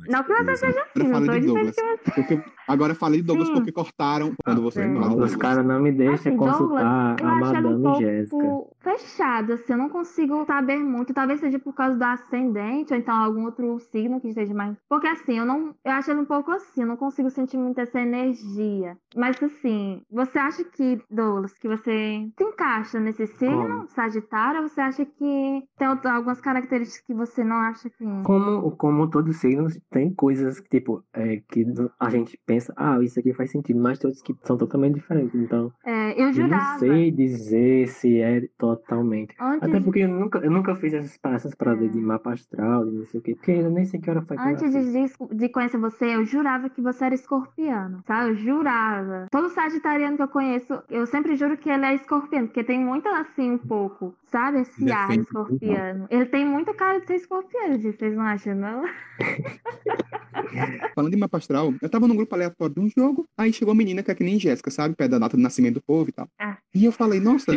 [0.10, 1.98] Não que você seja assim, não tô dizendo que você...
[2.16, 3.54] Porque, agora eu falei de Douglas Sim.
[3.56, 5.26] porque cortaram quando você fala.
[5.26, 8.38] Os caras não me deixam assim, consultar Douglas, a Madame um pouco Jéssica.
[8.80, 13.16] Fechado, assim, eu não consigo saber muito, talvez seja por causa do ascendente, ou então
[13.16, 14.78] algum outro signo que esteja mais...
[14.88, 15.76] Porque assim, eu não...
[15.84, 18.98] Eu acho ele um pouco assim, eu não consigo sentir muito essa energia.
[19.16, 23.88] Mas assim, você acha que, Douglas, que você se encaixa nesse signo, Como?
[23.90, 28.06] Sagitário, ou você acha que tem algumas características que você não acha que.
[28.24, 31.66] Como, como todos os signos, tem coisas que, tipo, é, que
[32.00, 35.36] a gente pensa, ah, isso aqui faz sentido, mas todos que são totalmente diferentes.
[35.36, 35.72] Então.
[35.86, 36.86] É, eu jurava.
[36.86, 39.36] Eu não sei dizer se é totalmente.
[39.40, 39.70] Antes...
[39.70, 41.88] Até porque eu nunca, eu nunca fiz essas, essas paradas é.
[41.88, 44.38] de mapa astral, de não sei o quê, porque eu nem sei que hora foi.
[44.38, 48.30] Antes de, de conhecer você, eu jurava que você era escorpiano, sabe?
[48.30, 49.28] Eu jurava.
[49.32, 52.80] Todo Sagitário sagitariano que eu conheço, eu sempre juro que ele é escorpiano, porque tem
[52.80, 54.62] muito assim um pouco, sabe?
[54.62, 56.08] Esse Defende ar escorpiano.
[56.10, 58.84] Ele tem muito cara de ser escorpiano, vocês não acham, não?
[60.96, 63.76] Falando em mapa astral, eu tava num grupo aleatório de um jogo, aí chegou a
[63.76, 64.96] menina que é que nem Jéssica, sabe?
[64.96, 66.28] Pé da data do nascimento do povo e tal.
[66.40, 66.58] Ah.
[66.74, 67.52] E eu falei, nossa,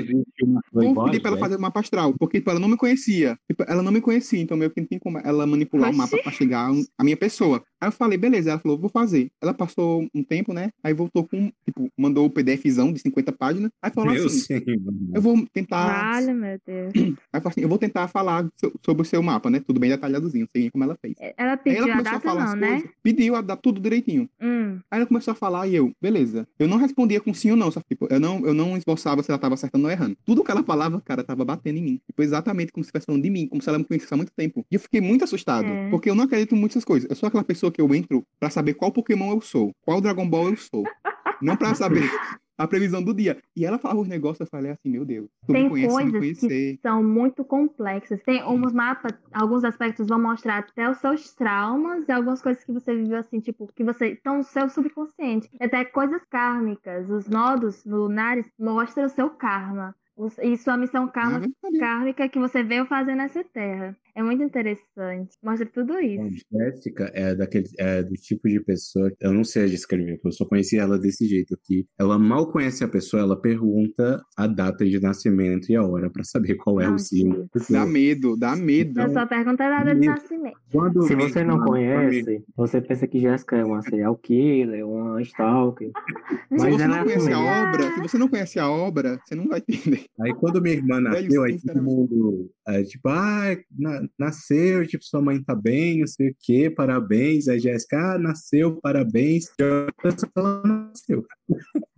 [0.72, 3.38] vou pedir pra ela fazer o mapa astral, porque tipo, ela não me conhecia.
[3.49, 5.99] Tipo, ela não me conhecia, então meio que não tem como ela manipular Oxi.
[5.99, 7.62] o mapa pra chegar a minha pessoa.
[7.81, 9.31] Aí eu falei, beleza, ela falou, vou fazer.
[9.41, 10.71] Ela passou um tempo, né?
[10.85, 13.71] Aí voltou com, tipo, mandou o PDFzão de 50 páginas.
[13.83, 14.61] Aí falou meu assim: sim,
[15.15, 16.12] eu vou tentar.
[16.12, 16.93] Vale, meu Deus.
[17.33, 18.49] Aí falou assim: eu vou tentar falar
[18.85, 19.61] sobre o seu mapa, né?
[19.61, 21.15] Tudo bem detalhadozinho, sei como ela fez.
[21.37, 22.71] Ela pediu ela a data, a falar não, né?
[22.73, 24.29] Coisas, pediu a dar tudo direitinho.
[24.41, 24.79] Hum.
[24.91, 26.47] Aí ela começou a falar e eu, beleza.
[26.59, 27.87] Eu não respondia com sim ou não, sabe?
[27.88, 30.17] Tipo, eu não, eu não esboçava se ela tava acertando ou errando.
[30.25, 32.01] Tudo que ela falava, cara, tava batendo em mim.
[32.07, 34.33] Tipo, exatamente como se estivesse falando de mim, como se ela me conhecesse há muito
[34.33, 34.65] tempo.
[34.71, 35.91] E eu fiquei muito assustado, é.
[35.91, 37.09] porque eu não acredito em muitas coisas.
[37.09, 40.29] Eu sou aquela pessoa que eu entro pra saber qual Pokémon eu sou, qual Dragon
[40.29, 40.85] Ball eu sou.
[41.43, 42.09] não pra saber
[42.57, 43.39] a previsão do dia.
[43.57, 46.79] E ela falava os negócios, eu falei assim, meu Deus, tu Tem me coisas que
[46.81, 48.23] são muito complexas.
[48.23, 52.73] Tem uns mapas, alguns aspectos vão mostrar até os seus traumas e algumas coisas que
[52.73, 55.51] você viveu assim, tipo, que você estão no seu subconsciente.
[55.61, 57.11] Até coisas kármicas.
[57.11, 59.95] Os nodos lunares mostram o seu karma.
[60.43, 61.09] E sua missão
[61.79, 63.97] kármica que você veio fazer nessa terra.
[64.14, 65.37] É muito interessante.
[65.42, 66.22] Mostra tudo isso.
[66.22, 70.33] Bom, Jéssica é daquele é do tipo de pessoa, eu não sei descrever, porque eu
[70.33, 71.87] só conheci ela desse jeito aqui.
[71.98, 76.22] Ela mal conhece a pessoa, ela pergunta a data de nascimento e a hora pra
[76.25, 77.48] saber qual é Não, o signo.
[77.70, 79.01] Dá medo, dá medo.
[79.01, 80.59] Eu só pergunto a data de nascimento.
[80.70, 85.90] Quando Se você não conhece, você pensa que Jéssica é uma serial killer, uma stalker.
[86.53, 89.18] Se Mas você ela não é conhece a obra, se você não conhece a obra,
[89.25, 90.05] você não vai entender.
[90.20, 95.21] Aí quando minha irmã nasceu, aí todo mundo, é, tipo, ah, na- nasceu, tipo, sua
[95.21, 97.49] mãe tá bem, não sei o quê, parabéns.
[97.49, 99.47] Aí Jéssica, ah, nasceu, parabéns.
[99.59, 101.25] Ela nasceu.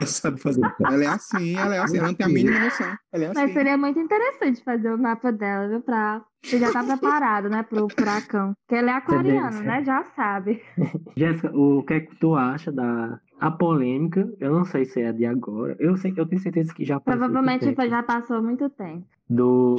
[0.00, 0.62] Ela sabe fazer.
[0.80, 2.96] Ela é assim, ela é assim, ela não tem a mínima noção.
[3.12, 3.52] Ela é Mas assim.
[3.52, 5.82] seria muito interessante fazer o mapa dela, viu?
[5.82, 8.54] Pra você já tá preparado, né, pro furacão.
[8.66, 9.66] Porque ele é aquariano, Tendência.
[9.66, 9.84] né?
[9.84, 10.62] Já sabe.
[11.14, 14.30] Jéssica, o que é que tu acha da a polêmica?
[14.38, 15.76] Eu não sei se é de agora.
[15.80, 17.18] Eu, sei, eu tenho certeza que já passou.
[17.18, 17.88] muito Provavelmente tempo.
[17.90, 19.04] já passou muito tempo.
[19.28, 19.76] Do.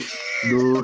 [0.50, 0.84] Do.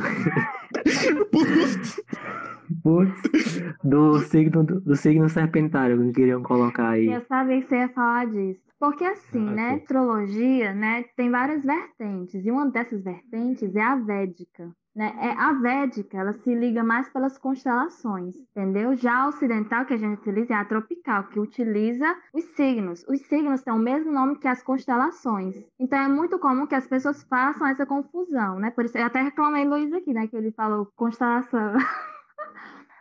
[2.84, 3.22] Putz,
[3.84, 7.08] do signo do, do signo serpentário que queriam colocar aí.
[7.08, 8.62] Eu sabia que você ia falar disso.
[8.80, 9.78] Porque assim, Ah, né, ok.
[9.82, 12.46] astrologia, né, tem várias vertentes.
[12.46, 14.70] E uma dessas vertentes é a védica.
[14.98, 15.14] Né?
[15.20, 18.96] É, a védica, ela se liga mais pelas constelações, entendeu?
[18.96, 23.06] Já a ocidental que a gente utiliza é a tropical, que utiliza os signos.
[23.08, 25.56] Os signos têm o mesmo nome que as constelações.
[25.80, 28.72] Então é muito comum que as pessoas façam essa confusão, né?
[28.72, 31.76] Por isso eu até reclamei Luiz aqui, né, que ele falou constelação.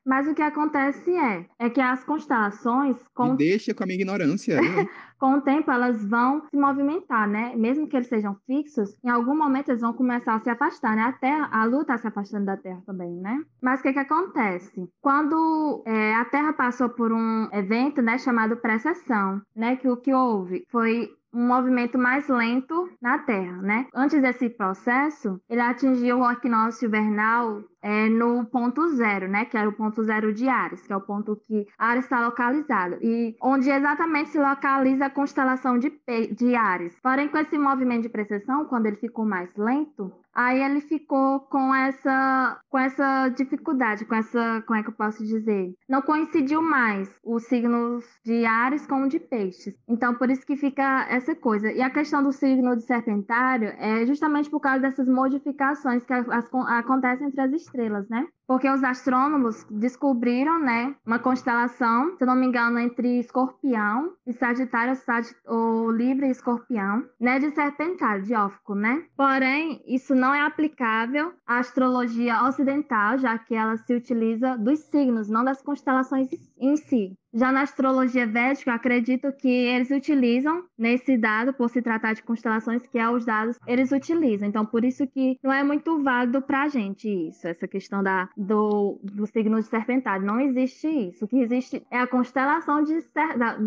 [0.07, 4.01] Mas o que acontece é, é que as constelações, com Me deixa com a minha
[4.01, 4.61] ignorância.
[4.61, 4.89] né?
[5.19, 7.55] com o tempo elas vão se movimentar, né?
[7.57, 11.03] Mesmo que eles sejam fixos, em algum momento eles vão começar a se afastar, né?
[11.03, 13.43] A Terra, a Lua está se afastando da Terra também, né?
[13.61, 14.89] Mas o que que acontece?
[15.01, 19.77] Quando é, a Terra passou por um evento, né, chamado precessão, né?
[19.77, 23.87] Que o que houve foi um movimento mais lento na Terra, né?
[23.95, 29.45] Antes desse processo, ele atingiu o equinócio vernal é, no ponto zero, né?
[29.45, 32.97] Que era o ponto zero de Ares, que é o ponto que Ares está localizado.
[33.01, 35.91] E onde exatamente se localiza a constelação de,
[36.39, 36.97] de Ares.
[37.03, 41.75] Porém, com esse movimento de precessão, quando ele ficou mais lento, aí ele ficou com
[41.75, 45.73] essa, com essa dificuldade, com essa, como é que eu posso dizer?
[45.89, 49.75] Não coincidiu mais os signos de Ares com o de Peixes.
[49.89, 51.73] Então, por isso que fica essa coisa.
[51.73, 56.29] E a questão do signo de Serpentário é justamente por causa dessas modificações que as-
[56.29, 57.76] as- acontecem entre as estrelas,
[58.11, 58.27] né?
[58.47, 64.95] Porque os astrônomos descobriram, né, uma constelação, se não me engano, entre Escorpião e Sagitário,
[64.97, 69.05] Sagi- ou Libra e Escorpião, né, de Serpentário, de Ófico, né?
[69.17, 75.29] Porém, isso não é aplicável à astrologia ocidental, já que ela se utiliza dos signos,
[75.29, 76.29] não das constelações
[76.59, 77.17] em si.
[77.35, 82.87] Já na astrologia védica, acredito que eles utilizam nesse dado, por se tratar de constelações,
[82.87, 84.49] que é os dados, eles utilizam.
[84.49, 88.99] Então, por isso que não é muito válido pra gente isso, essa questão da, do,
[89.03, 90.27] do signo de serpentário.
[90.27, 91.25] Não existe isso.
[91.25, 92.99] O que existe é a constelação de,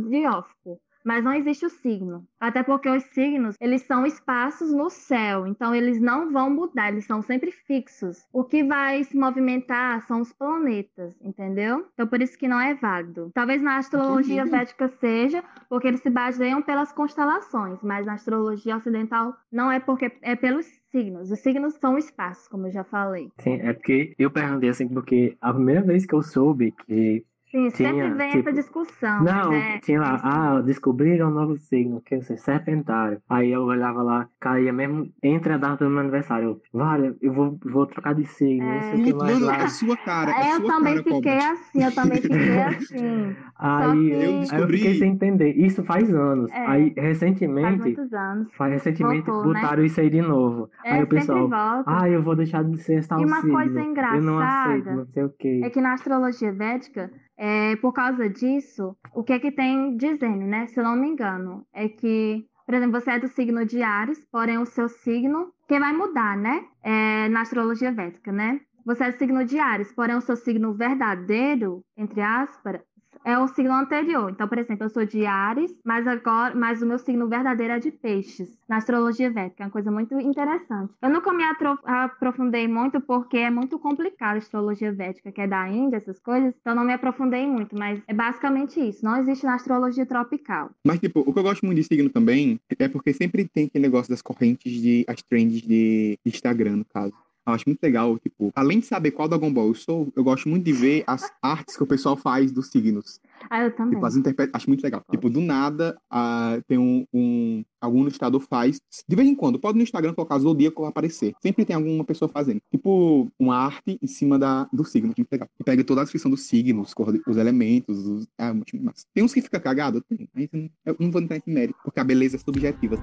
[0.09, 0.79] de Ófico.
[1.03, 2.25] Mas não existe o signo.
[2.39, 5.47] Até porque os signos, eles são espaços no céu.
[5.47, 6.89] Então, eles não vão mudar.
[6.89, 8.25] Eles são sempre fixos.
[8.31, 11.85] O que vai se movimentar são os planetas, entendeu?
[11.93, 13.31] Então, por isso que não é válido.
[13.33, 14.51] Talvez na astrologia Entendi.
[14.51, 17.79] védica seja, porque eles se baseiam pelas constelações.
[17.81, 21.31] Mas na astrologia ocidental não é porque é pelos signos.
[21.31, 23.31] Os signos são espaços, como eu já falei.
[23.39, 27.25] Sim, é porque eu perguntei assim, porque a primeira vez que eu soube que.
[27.51, 29.23] Sim, sempre Tinha, vem tipo, essa discussão.
[29.23, 33.21] Não, mas é- tinha lá, é ah, descobriram um novo signo, que é o serpentário.
[33.27, 36.49] Aí eu olhava lá, caía mesmo entre a data do meu aniversário.
[36.49, 39.55] Eu, vale, eu vou, vou trocar de signo, não sei o que mais lá.
[39.63, 40.31] é sua cara.
[40.31, 41.51] É É, eu sua também cara, fiquei Cobra.
[41.51, 43.35] assim, eu também fiquei assim.
[43.57, 45.53] Aí que- eu, Eu aí eu descobri- fiquei sem entender.
[45.57, 46.51] Isso faz anos.
[46.51, 48.53] É, aí Faz recentemente, muitos anos.
[48.55, 49.61] faz, recentemente Voltou, né?
[49.61, 50.69] botaram isso aí de novo.
[50.83, 51.83] É, aí o sempre pessoal, volta.
[51.87, 53.53] ah, eu vou deixar de ser tal E uma signo.
[53.53, 55.61] coisa Eu não engraçada aceito, não sei o quê.
[55.63, 60.45] É que na astrologia védica, é, por causa disso, o que é que tem dizendo,
[60.45, 60.67] né?
[60.67, 64.25] Se eu não me engano, é que, por exemplo, você é do signo de Ares,
[64.29, 66.65] porém o seu signo, que vai mudar, né?
[66.83, 68.59] É, na astrologia védica, né?
[68.85, 72.81] Você é do signo de Ares, porém o seu signo verdadeiro, entre aspas,
[73.25, 74.31] é o signo anterior.
[74.31, 77.79] Então, por exemplo, eu sou de Ares, mas agora, mas o meu signo verdadeiro é
[77.79, 80.93] de Peixes, na astrologia védica, é uma coisa muito interessante.
[81.01, 85.67] Eu nunca me aprofundei muito porque é muito complicado a astrologia védica, que é da
[85.69, 89.03] Índia, essas coisas, então não me aprofundei muito, mas é basicamente isso.
[89.03, 90.71] Não existe na astrologia tropical.
[90.85, 93.83] Mas, tipo, o que eu gosto muito de signo também é porque sempre tem aquele
[93.83, 95.05] negócio das correntes de.
[95.07, 97.13] as trends de Instagram, no caso.
[97.49, 100.47] Eu acho muito legal, tipo, além de saber qual Dragon Ball eu sou, eu gosto
[100.47, 103.19] muito de ver as artes que o pessoal faz dos signos.
[103.49, 103.93] Ah, eu também.
[103.95, 104.49] Tipo, as interpre...
[104.53, 105.03] Acho muito legal.
[105.09, 108.81] Tipo, do nada, ah, tem um, um- Algum ilustrador faz.
[109.07, 111.33] De vez em quando, pode no Instagram colocar Zodíaco aparecer.
[111.41, 112.59] Sempre tem alguma pessoa fazendo.
[112.69, 115.13] Tipo, uma arte em cima da, do signo.
[115.17, 115.47] Muito legal.
[115.57, 118.05] Que pega toda a descrição do signo, os, elementos.
[118.05, 118.27] Os...
[118.37, 119.05] É muito massa.
[119.13, 120.01] Tem uns que fica cagado?
[120.01, 120.27] Tem.
[120.35, 122.97] Aí eu não- eu não vou entrar nesse mérito, porque a beleza é subjetiva.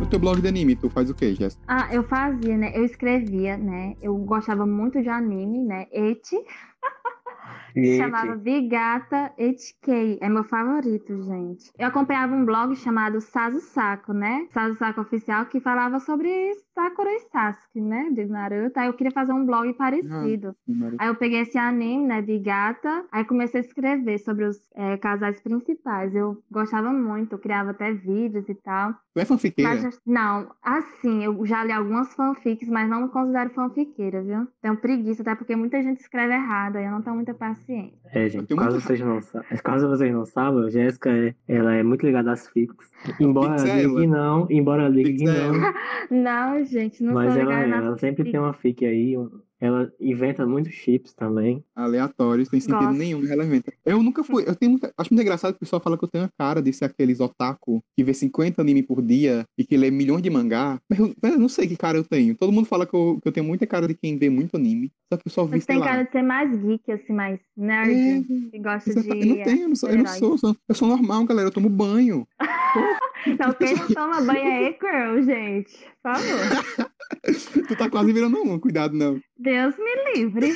[0.00, 1.62] No teu blog de anime, tu faz o quê, Jéssica?
[1.68, 2.72] Ah, eu fazia, né?
[2.74, 3.94] Eu escrevia, né?
[4.00, 5.88] Eu gostava muito de anime, né?
[5.92, 6.36] Eti.
[7.98, 10.18] Chamava Bigata HK.
[10.22, 11.70] É meu favorito, gente.
[11.78, 14.48] Eu acompanhava um blog chamado Sazo Saco, né?
[14.54, 16.30] Sazo Saco Oficial, que falava sobre
[16.74, 18.10] Sakura e Sasuke, né?
[18.12, 18.78] De Naruto.
[18.78, 20.54] Aí eu queria fazer um blog parecido.
[20.98, 22.22] Aí eu peguei esse anime, né?
[22.22, 23.04] Bigata.
[23.10, 26.14] Aí comecei a escrever sobre os é, casais principais.
[26.14, 27.32] Eu gostava muito.
[27.32, 28.94] Eu criava até vídeos e tal.
[29.12, 29.70] Tu é fanfiqueira?
[29.70, 34.46] Mas, não, assim, eu já li algumas fanfics, mas não me considero fanfiqueira, viu?
[34.62, 37.98] Tenho preguiça, até porque muita gente escreve errado, aí eu não tenho muita paciência.
[38.12, 39.42] É, gente, caso muita vocês, não sa...
[39.64, 42.88] caso vocês não saibam, Jéssica é, ela é muito ligada às fics.
[43.18, 45.54] Embora ligue não, embora ligue não,
[46.10, 49.14] Não, gente, não mas ela, é, ela sempre tem uma fic aí,
[49.60, 51.62] ela inventa muitos chips também.
[51.76, 52.98] aleatórios, sem sentido Gosto.
[52.98, 53.72] nenhum, relevante.
[53.84, 56.08] Eu nunca fui, eu tenho muita, acho muito engraçado que o pessoal fala que eu
[56.08, 59.76] tenho a cara de ser aqueles otaku que vê 50 anime por dia e que
[59.76, 62.34] lê milhões de mangá, mas eu, mas eu não sei que cara eu tenho.
[62.34, 64.90] Todo mundo fala que eu, que eu tenho muita cara de quem vê muito anime,
[65.12, 65.86] só que eu só vi, Você tem lá.
[65.86, 69.08] cara de ser mais geek, assim, mais nerd, É, que gosta de.
[69.10, 71.48] eu não tenho, eu não sou, eu não sou, eu sou, eu sou normal, galera,
[71.48, 72.26] eu tomo banho.
[73.26, 75.72] Então, quem não toma banho é girl, gente.
[76.02, 76.90] Por favor.
[77.68, 79.20] tu tá quase virando um, cuidado não.
[79.42, 80.52] Deus me livre.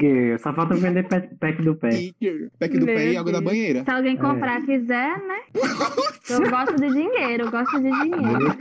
[0.00, 1.90] Girl, só falta vender pack, do pé.
[1.90, 2.50] Tiger.
[2.58, 3.50] Pack do Meu pé e água da Deus.
[3.50, 3.84] banheira.
[3.84, 5.38] Se alguém comprar quiser, né?
[6.30, 8.56] Eu gosto de dinheiro, eu gosto de dinheiro.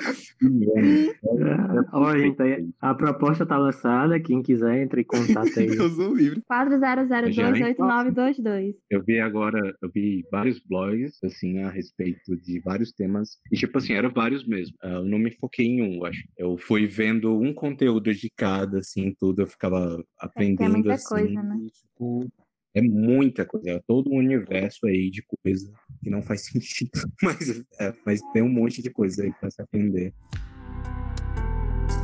[1.91, 2.37] Ó, gente,
[2.81, 5.67] a proposta tá lançada, quem quiser entre em contato aí.
[5.77, 6.41] Eu sou livre.
[6.49, 8.75] 400289222.
[8.89, 13.37] Eu vi agora, eu vi vários blogs, assim, a respeito de vários temas.
[13.51, 14.75] E, tipo assim, eram vários mesmo.
[14.81, 16.21] Ah, Eu não me foquei em um, acho.
[16.37, 19.46] Eu fui vendo um conteúdo de cada, assim, tudo.
[19.47, 21.05] Eu ficava aprendendo, muita assim.
[21.07, 21.57] coisa, né?
[21.61, 22.27] e, tipo,
[22.75, 23.69] é muita coisa.
[23.71, 25.71] É todo um universo aí de coisa
[26.03, 26.91] que não faz sentido.
[27.23, 30.13] Mas, é, mas tem um monte de coisa aí pra se aprender.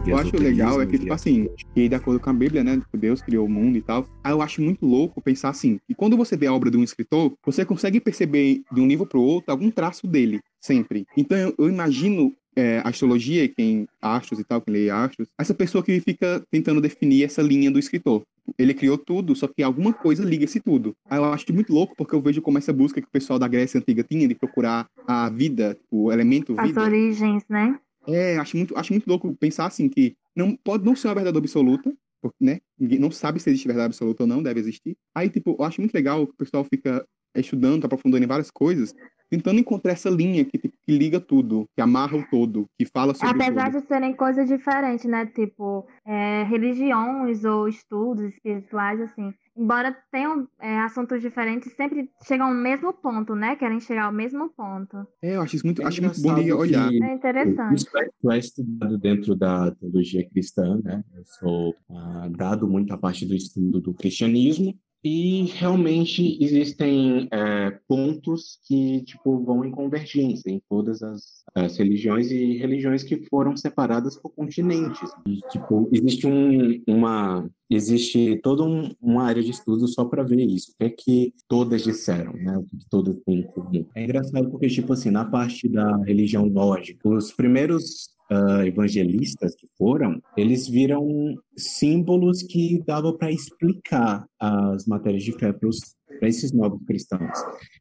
[0.05, 2.63] De Eu acho legal é que, tipo de- assim, que de acordo com a Bíblia,
[2.63, 2.77] né?
[2.77, 4.07] tipo, Deus criou o mundo e tal.
[4.23, 5.79] Aí eu acho muito louco pensar assim.
[5.87, 9.05] E quando você vê a obra de um escritor, você consegue perceber de um livro
[9.05, 11.05] pro outro algum traço dele, sempre.
[11.17, 15.83] Então eu, eu imagino é, astrologia, quem astros e tal, quem lê astros, essa pessoa
[15.83, 18.23] que fica tentando definir essa linha do escritor.
[18.57, 20.95] Ele criou tudo, só que alguma coisa liga esse tudo.
[21.09, 23.47] Aí eu acho muito louco, porque eu vejo como essa busca que o pessoal da
[23.47, 26.81] Grécia Antiga tinha de procurar a vida, o elemento As vida.
[26.81, 27.79] origens, né?
[28.05, 31.37] É, acho muito, acho muito louco pensar assim que não pode não ser uma verdade
[31.37, 32.59] absoluta, porque, né?
[32.77, 34.95] Ninguém não sabe se existe verdade absoluta ou não, deve existir.
[35.15, 38.93] Aí, tipo, eu acho muito legal que o pessoal fica estudando, aprofundando em várias coisas,
[39.33, 43.43] tentando encontrar essa linha que, que liga tudo, que amarra o todo, que fala sobre
[43.43, 43.81] Apesar todo.
[43.81, 45.25] de serem coisas diferentes, né?
[45.25, 49.33] Tipo, é, religiões ou estudos espirituais, assim.
[49.57, 53.55] Embora tenham é, assuntos diferentes, sempre chegam ao mesmo ponto, né?
[53.55, 54.97] Querem chegar ao mesmo ponto.
[55.19, 56.93] É, eu acho isso muito, É acho muito bom de olhar.
[56.93, 57.75] É interessante.
[57.75, 61.03] Isso é, isso é estudado dentro da teologia cristã, né?
[61.15, 67.71] Eu sou ah, dado muito a parte do estudo do cristianismo e realmente existem é,
[67.87, 73.57] pontos que tipo vão em convergência em todas as, as religiões e religiões que foram
[73.57, 75.11] separadas por continentes.
[75.27, 80.39] E, tipo, existe um, uma existe toda um, uma área de estudo só para ver
[80.39, 80.71] isso.
[80.71, 82.57] O que é que todas disseram, né?
[82.57, 83.85] O que, que todas têm em comum.
[83.95, 89.67] É engraçado porque, tipo assim, na parte da religião nórdica, os primeiros ah, evangelistas que
[89.77, 96.81] foram, eles viram símbolos que dava para explicar as matérias de fé para esses novos
[96.85, 97.37] cristãos.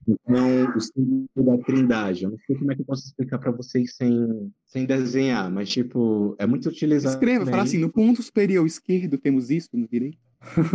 [0.07, 3.53] Então, o símbolo da trindade, eu não sei como é que eu posso explicar para
[3.53, 7.15] vocês sem, sem desenhar, mas, tipo, é muito utilizado.
[7.15, 10.19] Escreva, fala assim, no ponto superior esquerdo temos isso, no direito.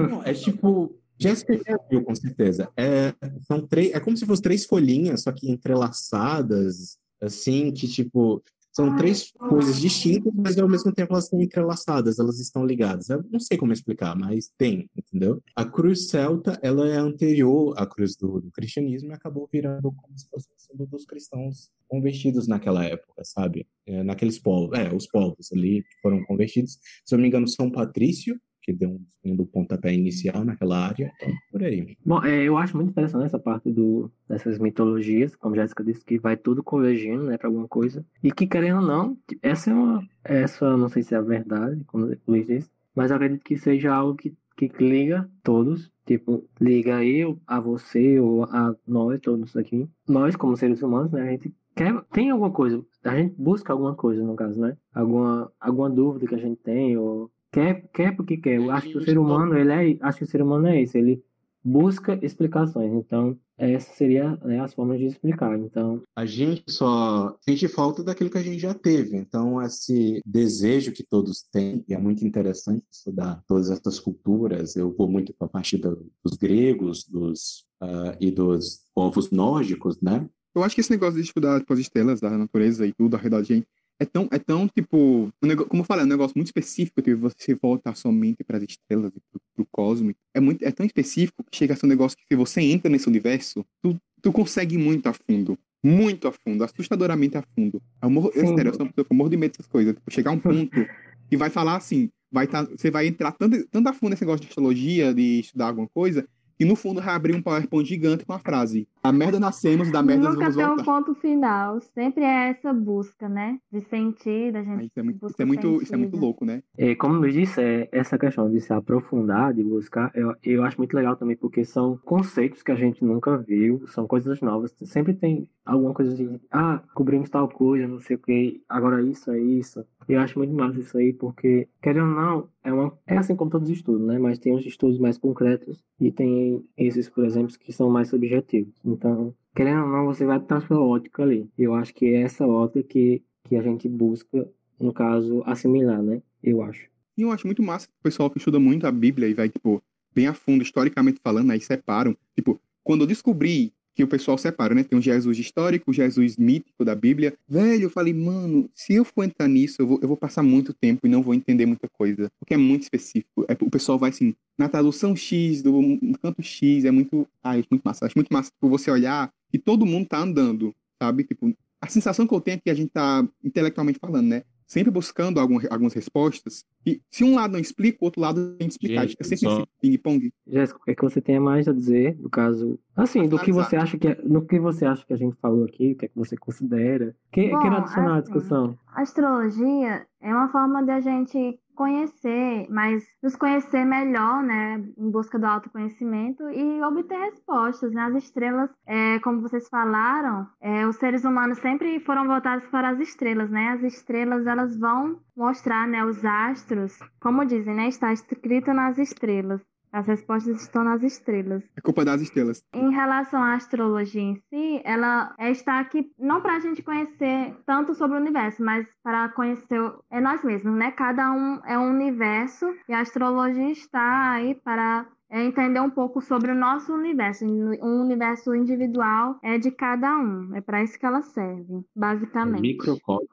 [0.09, 0.95] Não, é tipo.
[1.19, 2.69] Jéssica já viu, com certeza.
[2.77, 3.13] É,
[3.47, 8.41] são três, é como se fossem três folhinhas, só que entrelaçadas, assim, que tipo.
[8.77, 13.09] São três coisas distintas, mas ao mesmo tempo elas estão entrelaçadas, elas estão ligadas.
[13.09, 15.41] Eu não sei como explicar, mas tem, entendeu?
[15.55, 20.15] A cruz celta, ela é anterior à cruz do, do cristianismo e acabou virando como
[20.15, 23.65] se fosse o símbolo dos cristãos convertidos naquela época, sabe?
[23.87, 26.77] É, naqueles povos, é, os povos ali que foram convertidos.
[27.03, 30.77] Se eu não me engano, São Patrício, que deu um, um do pontapé inicial naquela
[30.77, 31.95] área, então, por aí.
[32.05, 36.19] Bom, é, eu acho muito interessante essa parte do, dessas mitologias, como Jéssica disse, que
[36.19, 38.05] vai tudo convergindo, né, para alguma coisa.
[38.21, 41.81] E que, querendo ou não, essa é uma, essa não sei se é a verdade,
[41.87, 46.43] como o Luiz disse, mas eu acredito que seja algo que, que liga todos, tipo,
[46.59, 49.87] liga eu a você ou a nós todos aqui.
[50.05, 53.95] Nós, como seres humanos, né, a gente quer, tem alguma coisa, a gente busca alguma
[53.95, 54.75] coisa, no caso, né?
[54.93, 58.57] Alguma, alguma dúvida que a gente tem, ou quer, quer porque quer.
[58.57, 60.97] Eu acho que o ser humano, ele é, acho que o ser humano é isso,
[60.97, 61.23] ele
[61.63, 62.93] busca explicações.
[62.93, 65.57] Então, essa seria né, as formas de explicar.
[65.57, 69.17] Então, a gente só sente falta daquilo que a gente já teve.
[69.17, 74.75] Então, esse desejo que todos têm, e é muito interessante estudar todas essas culturas.
[74.75, 80.29] Eu vou muito para a parte dos gregos, dos uh, e dos povos nórdicos, né?
[80.55, 83.21] Eu acho que esse negócio de estudar tipo, as estrelas da natureza e tudo ao
[83.21, 83.67] redor de gente
[83.99, 87.01] é tão, é tão tipo, um negócio, como eu falei, é um negócio muito específico
[87.01, 90.13] que você voltar somente para as estrelas e para o cosmos.
[90.33, 92.89] É, muito, é tão específico que chega a ser um negócio que se você entra
[92.89, 95.57] nesse universo, tu, tu consegue muito a fundo.
[95.83, 97.81] Muito a fundo, assustadoramente a fundo.
[98.01, 99.93] Eu, morro, eu, sério, eu sou uma pessoa que morro de medo dessas coisas.
[99.95, 100.85] Tipo, chegar a um ponto
[101.29, 104.41] que vai falar assim, vai tá, você vai entrar tanto, tanto a fundo nesse negócio
[104.41, 106.27] de astrologia, de estudar alguma coisa,
[106.59, 110.01] e no fundo vai abrir um PowerPoint gigante com a frase: A merda nascemos, da
[110.01, 110.81] merda Nunca vamos tem voltar.
[110.81, 111.79] um ponto final.
[111.81, 113.59] Sempre é essa busca, né?
[113.71, 116.17] De sentido, a gente Ah, Isso é muito, busca isso é muito, isso é muito
[116.17, 116.63] louco, né?
[116.77, 120.77] É, como eu disse, é, essa questão de se aprofundar, de buscar, eu, eu acho
[120.77, 124.73] muito legal também, porque são conceitos que a gente nunca viu, são coisas novas.
[124.83, 129.31] Sempre tem alguma coisa de, ah, cobrimos tal coisa, não sei o que, agora isso
[129.31, 129.85] é isso.
[130.07, 133.51] Eu acho muito massa isso aí, porque, querendo ou não, é, uma, é assim como
[133.51, 134.17] todos os estudos, né?
[134.17, 138.73] Mas tem os estudos mais concretos e tem esses, por exemplo, que são mais subjetivos.
[138.85, 141.49] Então, querendo ou não, você vai estar sua ótica ali.
[141.57, 146.21] Eu acho que é essa ótica que, que a gente busca, no caso, assimilar, né?
[146.41, 146.89] Eu acho.
[147.17, 149.81] E eu acho muito massa o pessoal que estuda muito a Bíblia e vai, tipo,
[150.15, 152.15] bem a fundo, historicamente falando, aí separam.
[152.33, 154.83] Tipo, quando eu descobri que o pessoal separa, né?
[154.83, 157.33] Tem o Jesus histórico, o Jesus mítico da Bíblia.
[157.49, 160.71] Velho, eu falei, mano, se eu for entrar nisso, eu vou, eu vou passar muito
[160.71, 162.31] tempo e não vou entender muita coisa.
[162.39, 163.43] Porque é muito específico.
[163.47, 165.81] É, o pessoal vai assim, na tradução X, do
[166.21, 167.27] canto X, é muito.
[167.43, 168.05] Ai, acho muito massa.
[168.05, 171.23] Acho muito massa tipo, você olhar e todo mundo tá andando, sabe?
[171.23, 174.43] Tipo, a sensação que eu tenho é que a gente tá intelectualmente falando, né?
[174.67, 176.65] Sempre buscando algum, algumas respostas.
[176.85, 179.01] E se um lado não explica, o outro lado tem que explicar.
[179.03, 180.33] Gente, Fica sempre só- nesse ping-pong.
[180.45, 183.51] Jéssica, o que é que você tem mais a dizer, no caso, assim, do que
[183.51, 186.05] você acha que é- no que você acha que a gente falou aqui, o que
[186.05, 187.15] é que você considera?
[187.31, 188.77] Que, Bom, quero adicionar à assim, discussão.
[188.87, 195.11] A astrologia é uma forma de a gente conhecer, mas nos conhecer melhor, né, em
[195.11, 198.01] busca do autoconhecimento e obter respostas, né?
[198.01, 202.99] As estrelas, é, como vocês falaram, é, os seres humanos sempre foram voltados para as
[202.99, 203.69] estrelas, né?
[203.69, 209.61] As estrelas, elas vão mostrar, né, os astros, como dizem, né, está escrito nas estrelas.
[209.91, 211.63] As respostas estão nas estrelas.
[211.75, 212.63] É culpa das estrelas.
[212.73, 217.95] Em relação à astrologia em si, ela está aqui não para a gente conhecer tanto
[217.95, 220.91] sobre o universo, mas para conhecer é nós mesmos, né?
[220.91, 226.21] Cada um é um universo e a astrologia está aí para é, entender um pouco
[226.21, 230.55] sobre o nosso universo, um universo individual é de cada um.
[230.55, 232.61] É para isso que ela serve, basicamente.
[232.61, 233.27] Microcosmo.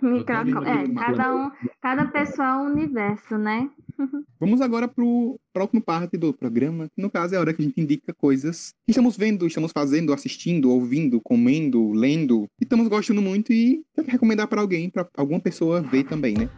[0.00, 0.94] Micro- é, Totalmente.
[0.94, 1.50] cada um,
[1.82, 3.68] cada pessoa é um universo, né?
[4.38, 7.60] Vamos agora para a última parte do programa, que no caso é a hora que
[7.60, 12.86] a gente indica coisas que estamos vendo, estamos fazendo, assistindo, ouvindo, comendo, lendo, e estamos
[12.88, 16.48] gostando muito e tem que recomendar para alguém, para alguma pessoa ver também, né?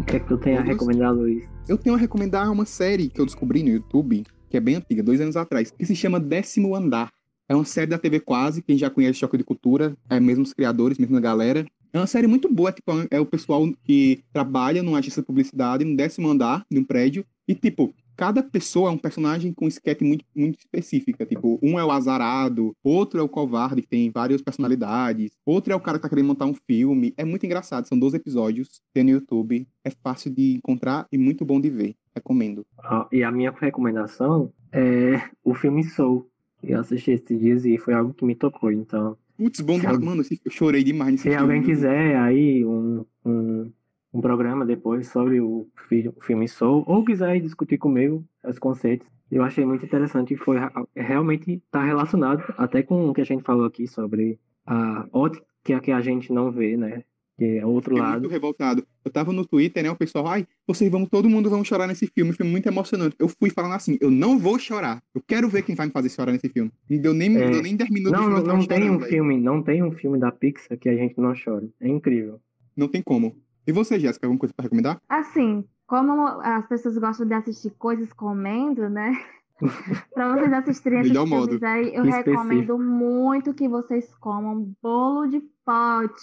[0.00, 1.48] O que é que tu tem a recomendar, Luiz?
[1.68, 5.02] Eu tenho a recomendar uma série que eu descobri no YouTube, que é bem antiga,
[5.02, 7.08] dois anos atrás, que se chama Décimo Andar.
[7.52, 10.54] É uma série da TV Quase, quem já conhece Choque de Cultura, é mesmo os
[10.54, 11.66] criadores, mesmo a galera.
[11.92, 15.84] É uma série muito boa, tipo, é o pessoal que trabalha numa agência de publicidade,
[15.84, 20.02] no décimo andar de um prédio, e, tipo, cada pessoa é um personagem com esquete
[20.02, 21.26] muito, muito específica.
[21.26, 25.76] Tipo, um é o azarado, outro é o covarde, que tem várias personalidades, outro é
[25.76, 27.12] o cara que tá querendo montar um filme.
[27.18, 31.44] É muito engraçado, são 12 episódios, tem no YouTube, é fácil de encontrar e muito
[31.44, 31.94] bom de ver.
[32.16, 32.64] Recomendo.
[32.78, 36.31] Ah, e a minha recomendação é o filme Soul.
[36.62, 39.98] Eu assisti esses dias e foi algo que me tocou, então Putz, bom demais.
[39.98, 41.42] Mano, eu chorei demais nesse Se filme.
[41.42, 43.72] alguém quiser aí um, um,
[44.14, 49.06] um programa depois sobre o, fi- o filme Soul, ou quiser discutir comigo os conceitos,
[49.30, 50.58] eu achei muito interessante e foi
[50.94, 55.90] realmente está relacionado até com o que a gente falou aqui sobre a ótica que
[55.90, 57.02] a gente não vê, né?
[57.42, 58.20] Que é outro Fiquei lado.
[58.20, 58.86] muito revoltado.
[59.04, 59.90] Eu tava no Twitter, né?
[59.90, 62.30] O pessoal, ai, vocês vão, todo mundo vão chorar nesse filme.
[62.30, 63.16] Um filme muito emocionante.
[63.18, 65.02] Eu fui falando assim, eu não vou chorar.
[65.12, 66.70] Eu quero ver quem vai me fazer chorar nesse filme.
[66.88, 67.50] Não deu nem, É.
[67.50, 70.18] deu nem 10 minutos Não, não, não tem chorando, um filme, não tem um filme
[70.20, 71.68] da Pixar que a gente não chore.
[71.80, 72.40] É incrível.
[72.76, 73.36] Não tem como.
[73.66, 75.00] E você, Jéssica, alguma coisa pra recomendar?
[75.08, 79.20] Assim, como as pessoas gostam de assistir coisas comendo, né?
[80.14, 81.64] Pra vocês assistirem esses Melhor filmes modo.
[81.64, 82.30] aí, eu Específico.
[82.30, 86.22] recomendo muito que vocês comam bolo de pote.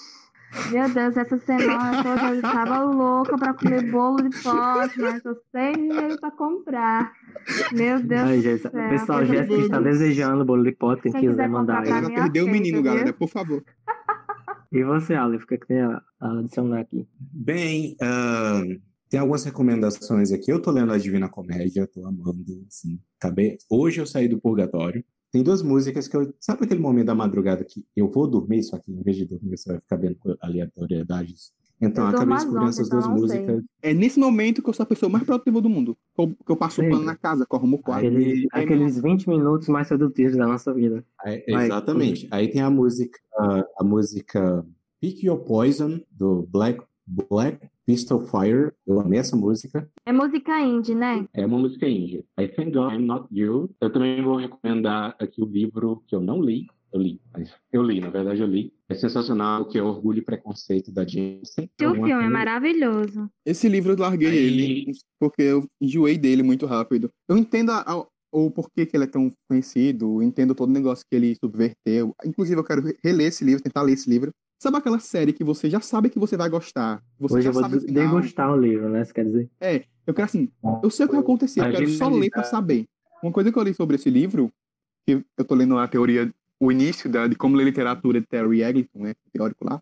[0.72, 5.36] Meu Deus, essa semana toda eu tava louca pra comer bolo de pote, mas tô
[5.52, 7.14] sem dinheiro pra comprar.
[7.72, 8.72] Meu Deus Ai, do céu.
[8.72, 11.90] pessoal, Jéssica está desejando bolo de pote, quem Quem quiser quiser mandar aí.
[11.90, 12.84] Ela perdeu o menino, viu?
[12.84, 13.64] galera, por favor.
[14.72, 17.08] E você, Aleph, o que, é que tem a, a adicionar aqui?
[17.20, 18.62] Bem, ah,
[19.10, 20.52] tem algumas recomendações aqui.
[20.52, 23.58] Eu tô lendo a Divina Comédia, tô amando, assim, acabei...
[23.68, 25.04] Hoje eu saí do purgatório.
[25.32, 26.34] Tem duas músicas que eu...
[26.40, 29.58] Sabe aquele momento da madrugada que eu vou dormir, só que em vez de dormir
[29.58, 31.52] você vai ficar vendo aleatoriedades?
[31.82, 33.40] Então, Eu eu acabei descobrindo 11, essas então duas sei.
[33.40, 33.64] músicas.
[33.82, 35.98] É nesse momento que eu sou a pessoa mais produtiva do mundo.
[36.14, 38.06] Que eu, que eu passo o pano na casa, corro no quarto.
[38.06, 41.06] Aquele, e- aqueles 20 minutos mais produtivos da nossa vida.
[41.22, 42.28] Aí- Vai, exatamente.
[42.32, 43.18] Aí tem a música,
[43.80, 44.66] a música
[45.00, 48.72] Pick Your Poison, do Black, Black Pistol Fire.
[48.86, 49.90] Eu amei essa música.
[50.06, 51.26] É música indie, né?
[51.34, 52.24] É uma música índia.
[52.40, 53.70] I Thank God I'm Not You.
[53.82, 56.68] Eu também vou recomendar aqui o livro que eu não li.
[56.92, 58.74] Eu li, mas eu li, na verdade eu li.
[58.90, 61.70] É sensacional, que é Orgulho e Preconceito da Jensen.
[61.82, 63.30] O uma filme é maravilhoso.
[63.46, 67.12] Esse livro eu larguei Aí- ele porque eu enjoei dele muito rápido.
[67.28, 71.06] Eu entendo a- a- o porquê que ele é tão conhecido, entendo todo o negócio
[71.08, 72.16] que ele subverteu.
[72.26, 74.32] Inclusive, eu quero re- reler esse livro, tentar ler esse livro.
[74.60, 77.02] Sabe aquela série que você já sabe que você vai gostar?
[77.18, 79.06] Você Hoje já eu vou sabe degustar o livro, né?
[79.06, 79.50] Você quer dizer?
[79.62, 80.52] É, eu quero assim,
[80.84, 82.86] eu sei o que vai acontecer, eu quero só ler pra saber.
[83.24, 84.52] Uma coisa que eu li sobre esse livro,
[85.08, 86.30] que eu tô lendo a teoria,
[86.60, 89.82] o início da, de como ler literatura de Terry Eglinton, né, teórico lá.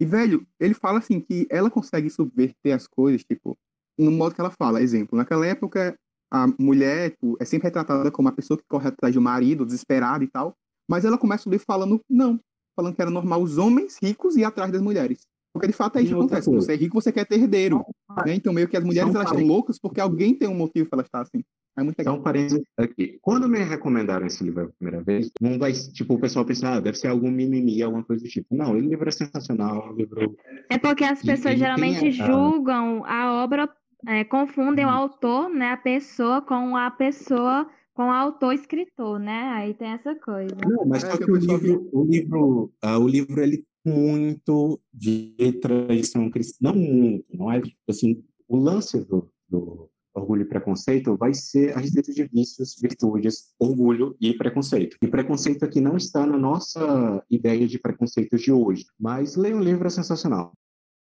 [0.00, 3.56] E, velho, ele fala assim que ela consegue subverter as coisas, tipo,
[3.96, 4.82] no modo que ela fala.
[4.82, 5.96] Exemplo, naquela época,
[6.28, 9.64] a mulher tipo, é sempre retratada como a pessoa que corre atrás de um marido,
[9.64, 10.56] desesperada e tal.
[10.90, 12.40] Mas ela começa o livro falando, não,
[12.78, 15.26] falando que era normal os homens ricos ir atrás das mulheres.
[15.52, 16.48] Porque de fato é isso que acontece.
[16.48, 16.64] coisa.
[16.64, 17.84] Você é rico, você quer ter herdeiro.
[18.24, 18.34] Né?
[18.34, 20.98] Então, meio que as mulheres São elas estão loucas porque alguém tem um motivo para
[20.98, 21.42] elas estar assim.
[21.76, 22.14] É muito legal.
[22.14, 23.18] Então, parênteses aqui.
[23.20, 26.80] Quando me recomendaram esse livro a primeira vez, não vai, tipo, o pessoal pensa, ah,
[26.80, 28.54] deve ser algum mimimi, alguma coisa do tipo.
[28.54, 30.36] Não, o livro é sensacional, o livro...
[30.70, 33.68] É porque as pessoas ele tem geralmente a- julgam a obra,
[34.06, 35.72] é, confundem o autor, né?
[35.72, 37.68] A pessoa com a pessoa,
[37.98, 39.48] com o autor-escritor, né?
[39.56, 40.54] Aí tem essa coisa.
[40.64, 44.80] Não, mas É só que o livro, o livro, ah, o livro, ele tem muito
[44.94, 50.44] de tradição cristã, não muito, não é, tipo assim, o lance do, do Orgulho e
[50.44, 54.96] Preconceito vai ser a respeito de vícios, virtudes, orgulho e preconceito.
[55.02, 59.60] E preconceito aqui não está na nossa ideia de preconceito de hoje, mas leia o
[59.60, 60.52] livro, é sensacional.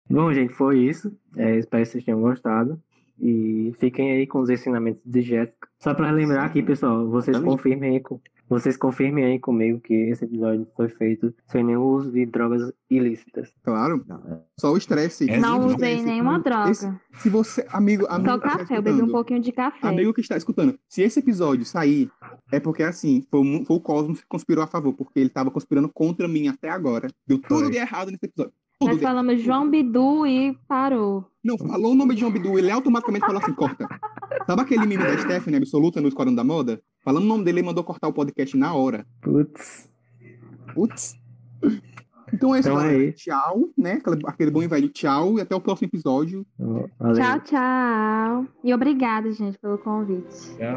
[0.08, 1.10] Bom, gente, foi isso.
[1.36, 2.80] É, espero que vocês tenham gostado.
[3.20, 5.68] E fiquem aí com os ensinamentos de Jéssica.
[5.78, 7.50] Só para relembrar aqui, pessoal, vocês Também.
[7.52, 12.10] confirmem aí com, vocês confirmem aí comigo que esse episódio foi feito sem nenhum uso
[12.10, 13.52] de drogas ilícitas.
[13.62, 14.04] Claro.
[14.30, 15.30] É- Só o estresse.
[15.30, 16.70] É, Não usei nenhuma droga.
[16.70, 19.52] Esse- se você, amigo, amigo Só que está café, eu bebi um escutando, pouquinho de
[19.52, 19.86] café.
[19.86, 22.10] Amigo que está escutando, se esse episódio sair,
[22.52, 25.88] é porque assim, foi, foi o Cosmos que conspirou a favor, porque ele estava conspirando
[25.88, 27.08] contra mim até agora.
[27.26, 27.70] Deu tudo Foi.
[27.70, 28.52] de errado nesse episódio.
[28.78, 31.24] Tudo Nós de- falamos João Bidu e parou.
[31.44, 33.86] Não, falou o nome de João Bidu, ele automaticamente falou assim, corta.
[34.46, 36.80] Sabe aquele meme da Stephanie Absoluta no Esquadrão da Moda?
[37.04, 39.06] Falando o nome dele, ele mandou cortar o podcast na hora.
[39.22, 39.88] Putz.
[40.74, 41.14] Putz.
[42.32, 43.12] Então é isso, Então é.
[43.12, 44.00] Tchau, né?
[44.26, 46.44] Aquele, bom e velho tchau e até o próximo episódio.
[46.58, 47.14] Valeu.
[47.14, 48.46] Tchau, tchau.
[48.64, 50.56] E obrigada, gente, pelo convite.
[50.58, 50.74] é-